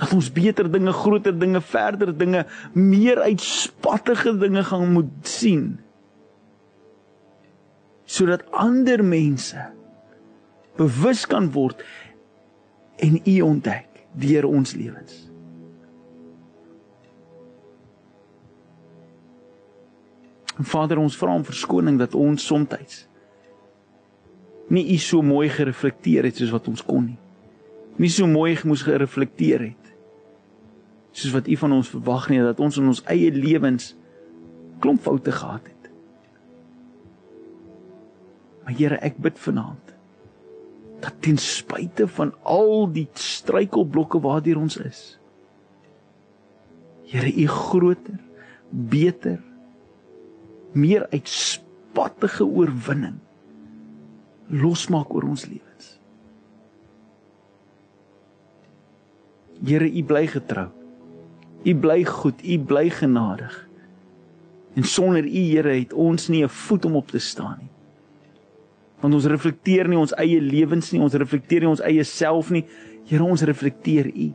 Dat 0.00 0.14
ons 0.16 0.30
beter 0.32 0.66
dinge, 0.72 0.92
groter 0.96 1.36
dinge, 1.36 1.60
verder 1.60 2.10
dinge, 2.16 2.46
meer 2.72 3.20
uitspattige 3.28 4.32
dinge 4.40 4.64
gaan 4.64 4.92
moet 4.96 5.12
sien. 5.28 5.74
Sodat 8.08 8.48
ander 8.56 9.04
mense 9.04 9.68
bewus 10.80 11.26
kan 11.28 11.50
word 11.52 11.84
en 13.00 13.20
U 13.24 13.40
ontdek 13.40 14.06
deur 14.20 14.46
ons 14.48 14.74
lewens. 14.76 15.18
En 20.60 20.66
Vader, 20.68 20.98
ons 21.00 21.16
vra 21.16 21.34
om 21.34 21.44
verskoning 21.46 21.96
dat 22.00 22.14
ons 22.14 22.44
soms 22.46 23.06
nie 24.70 24.84
U 24.94 24.98
so 25.02 25.22
mooi 25.22 25.48
gereflekteer 25.50 26.28
het 26.28 26.36
soos 26.38 26.52
wat 26.54 26.68
ons 26.70 26.82
kon 26.86 27.08
nie. 27.08 27.18
Nie 28.00 28.10
so 28.12 28.28
mooi 28.30 28.54
moes 28.64 28.84
gereflekteer 28.86 29.64
het 29.70 29.76
soos 31.10 31.34
wat 31.34 31.48
U 31.50 31.56
van 31.58 31.72
ons 31.80 31.90
verwag 31.90 32.28
nie 32.30 32.38
dat 32.44 32.60
ons 32.62 32.78
in 32.78 32.86
ons 32.92 33.02
eie 33.10 33.32
lewens 33.34 33.94
klomp 34.80 35.02
foute 35.02 35.32
gehad 35.34 35.64
het. 35.66 35.88
Maar 38.64 38.76
Here, 38.78 39.00
ek 39.02 39.18
bid 39.18 39.40
vanaand 39.42 39.89
dat 41.00 41.14
ten 41.24 41.38
spyte 41.38 42.08
van 42.08 42.34
al 42.42 42.92
die 42.92 43.08
struikelblokke 43.12 44.20
waardeur 44.20 44.58
ons 44.60 44.76
is 44.76 45.20
Here 47.10 47.32
u 47.34 47.46
groter 47.46 48.18
beter 48.70 49.40
meer 50.72 51.08
uitspattige 51.10 52.44
oorwinning 52.46 53.18
losmaak 54.50 55.10
oor 55.14 55.26
ons 55.30 55.46
lewens. 55.46 55.88
Here 59.66 59.86
u 59.86 60.04
bly 60.06 60.24
getrou. 60.30 60.68
U 61.66 61.74
bly 61.82 62.04
goed 62.06 62.42
u 62.42 62.58
bly 62.58 62.86
genadig. 62.90 63.58
En 64.74 64.86
sonder 64.86 65.26
u 65.26 65.42
Here 65.50 65.74
het 65.74 65.92
ons 65.92 66.28
nie 66.28 66.44
'n 66.44 66.48
voet 66.48 66.84
om 66.84 66.96
op 66.96 67.10
te 67.10 67.18
staan 67.18 67.58
nie 67.58 67.70
want 69.00 69.16
ons 69.16 69.28
reflekteer 69.32 69.88
nie 69.88 69.98
ons 69.98 70.14
eie 70.20 70.40
lewens 70.44 70.92
nie, 70.92 71.00
ons 71.02 71.16
reflekteer 71.16 71.64
nie 71.64 71.72
ons 71.72 71.82
eie 71.84 72.04
self 72.04 72.50
nie. 72.52 72.64
Here, 73.08 73.24
ons 73.24 73.42
reflekteer 73.48 74.10
U. 74.12 74.30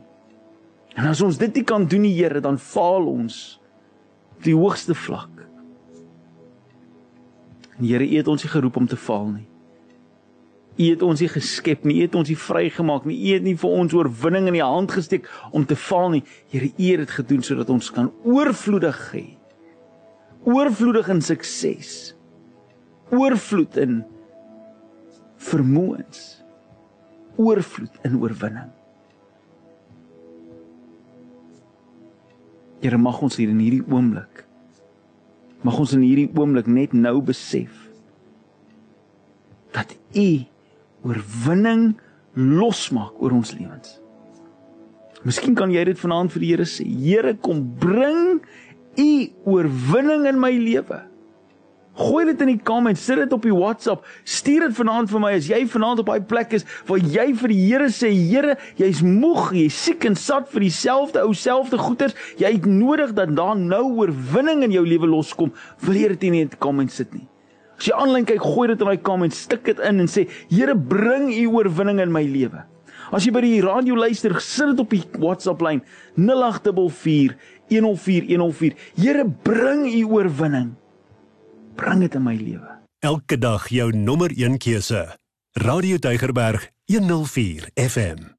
En 0.96 1.10
as 1.10 1.20
ons 1.24 1.38
dit 1.38 1.60
nie 1.60 1.64
kan 1.66 1.86
doen 1.88 2.02
nie, 2.06 2.14
Here, 2.16 2.42
dan 2.44 2.58
faal 2.60 3.06
ons 3.08 3.58
op 4.36 4.46
die 4.46 4.56
hoogste 4.56 4.96
vlak. 4.96 5.44
En 7.76 7.84
Here, 7.84 8.04
U 8.04 8.16
het 8.16 8.32
ons 8.32 8.44
nie 8.44 8.52
geroep 8.52 8.80
om 8.80 8.88
te 8.90 8.98
faal 8.98 9.30
nie. 9.34 9.46
U 10.76 10.90
het 10.90 11.00
ons 11.06 11.22
nie 11.22 11.30
geskep 11.32 11.86
nie, 11.88 12.00
U 12.00 12.08
het 12.08 12.16
ons 12.18 12.28
nie 12.28 12.36
vrygemaak 12.36 13.06
nie. 13.08 13.16
U 13.16 13.36
het 13.38 13.46
nie 13.46 13.54
vir 13.56 13.78
ons 13.78 13.94
oorwinning 13.96 14.50
in 14.50 14.58
die 14.58 14.64
hand 14.64 14.92
gesteek 14.92 15.30
om 15.56 15.64
te 15.64 15.76
faal 15.78 16.10
nie. 16.18 16.24
Here, 16.52 16.68
U 16.68 16.90
het 16.90 17.06
dit 17.06 17.14
gedoen 17.20 17.46
sodat 17.46 17.72
ons 17.72 17.88
kan 17.94 18.10
oorvloedig 18.24 19.00
hê. 19.14 19.24
Oorvloedig 20.46 21.08
in 21.14 21.24
sukses. 21.24 21.94
Oorvloed 23.14 23.78
in 23.80 24.02
vermoëns 25.36 26.24
oorvloed 27.36 28.00
in 28.08 28.16
oorwinning. 28.20 28.72
Here 32.80 32.98
mag 33.00 33.20
ons 33.24 33.36
hier 33.40 33.52
in 33.52 33.60
hierdie 33.60 33.84
oomblik 33.88 34.46
mag 35.66 35.78
ons 35.82 35.94
in 35.96 36.04
hierdie 36.04 36.28
oomblik 36.36 36.68
net 36.70 36.94
nou 36.94 37.18
besef 37.24 37.72
dat 39.74 39.94
U 40.16 40.28
oorwinning 41.06 41.96
losmaak 42.36 43.16
oor 43.22 43.34
ons 43.36 43.52
lewens. 43.56 43.96
Miskien 45.26 45.56
kan 45.58 45.72
jy 45.72 45.82
dit 45.88 45.98
vanaand 45.98 46.32
vir 46.34 46.42
die 46.42 46.50
Here 46.52 46.66
sê. 46.68 46.86
Here, 46.86 47.34
kom 47.42 47.62
bring 47.80 48.40
u 48.96 49.10
oorwinning 49.48 50.26
in 50.30 50.40
my 50.40 50.52
lewe. 50.54 51.00
Gooi 51.96 52.26
dit 52.28 52.42
in 52.44 52.50
die 52.50 52.60
comments, 52.60 53.00
sit 53.08 53.16
dit 53.22 53.30
op 53.32 53.44
die 53.46 53.54
WhatsApp, 53.54 54.02
stuur 54.28 54.66
dit 54.66 54.74
vanaand 54.76 55.08
vir 55.08 55.22
my 55.22 55.30
as 55.38 55.46
jy 55.48 55.62
vanaand 55.72 56.02
op 56.02 56.10
daai 56.10 56.26
plek 56.28 56.52
is 56.58 56.66
waar 56.88 57.00
jy 57.00 57.30
vir 57.40 57.54
die 57.54 57.60
Here 57.62 57.88
sê, 57.88 58.10
Here, 58.12 58.58
jy's 58.76 59.00
moeg, 59.00 59.54
jy's 59.56 59.78
siek 59.86 60.04
en 60.04 60.18
sat 60.20 60.50
vir 60.52 60.66
dieselfde 60.66 61.24
ou 61.24 61.32
selfde 61.32 61.80
goeters. 61.80 62.12
Jy 62.36 62.52
het 62.58 62.68
nodig 62.68 63.16
dat 63.16 63.32
daar 63.38 63.56
nou 63.56 63.82
oorwinning 64.02 64.66
in 64.68 64.76
jou 64.76 64.84
lewe 64.84 65.08
loskom. 65.08 65.54
Wil 65.88 66.02
jy 66.02 66.12
dit 66.12 66.28
nie 66.28 66.44
in 66.44 66.52
die 66.52 66.60
comments 66.60 67.00
sit 67.00 67.16
nie? 67.16 67.24
As 67.80 67.88
jy 67.88 67.96
aanlyn 67.96 68.28
kyk, 68.28 68.44
gooi 68.44 68.68
dit 68.74 68.80
in 68.84 68.92
daai 68.92 69.04
comments, 69.04 69.42
stik 69.48 69.64
dit 69.64 69.80
in 69.88 70.04
en 70.04 70.12
sê, 70.12 70.28
Here, 70.52 70.76
bring 70.76 71.30
u 71.32 71.48
oorwinning 71.56 72.04
in 72.04 72.12
my 72.12 72.26
lewe. 72.28 72.66
As 73.08 73.24
jy 73.24 73.32
by 73.32 73.40
die 73.40 73.60
radio 73.64 73.96
luister, 73.96 74.36
sit 74.44 74.74
dit 74.74 74.80
op 74.84 74.92
die 74.92 75.04
WhatsApp 75.16 75.64
lyn 75.64 75.80
0844 76.20 77.38
104 77.72 78.34
104. 78.34 78.82
Here, 79.00 79.24
bring 79.24 79.86
u 79.88 80.02
oorwinning 80.18 80.74
bring 81.76 82.00
dit 82.00 82.14
in 82.14 82.22
my 82.22 82.34
lewe. 82.36 82.68
Elke 82.98 83.38
dag 83.38 83.68
jou 83.68 83.92
nommer 83.96 84.32
1 84.32 84.58
keuse. 84.58 85.18
Radio 85.52 85.98
Deugerberg 85.98 86.70
104 86.84 87.70
FM. 87.74 88.35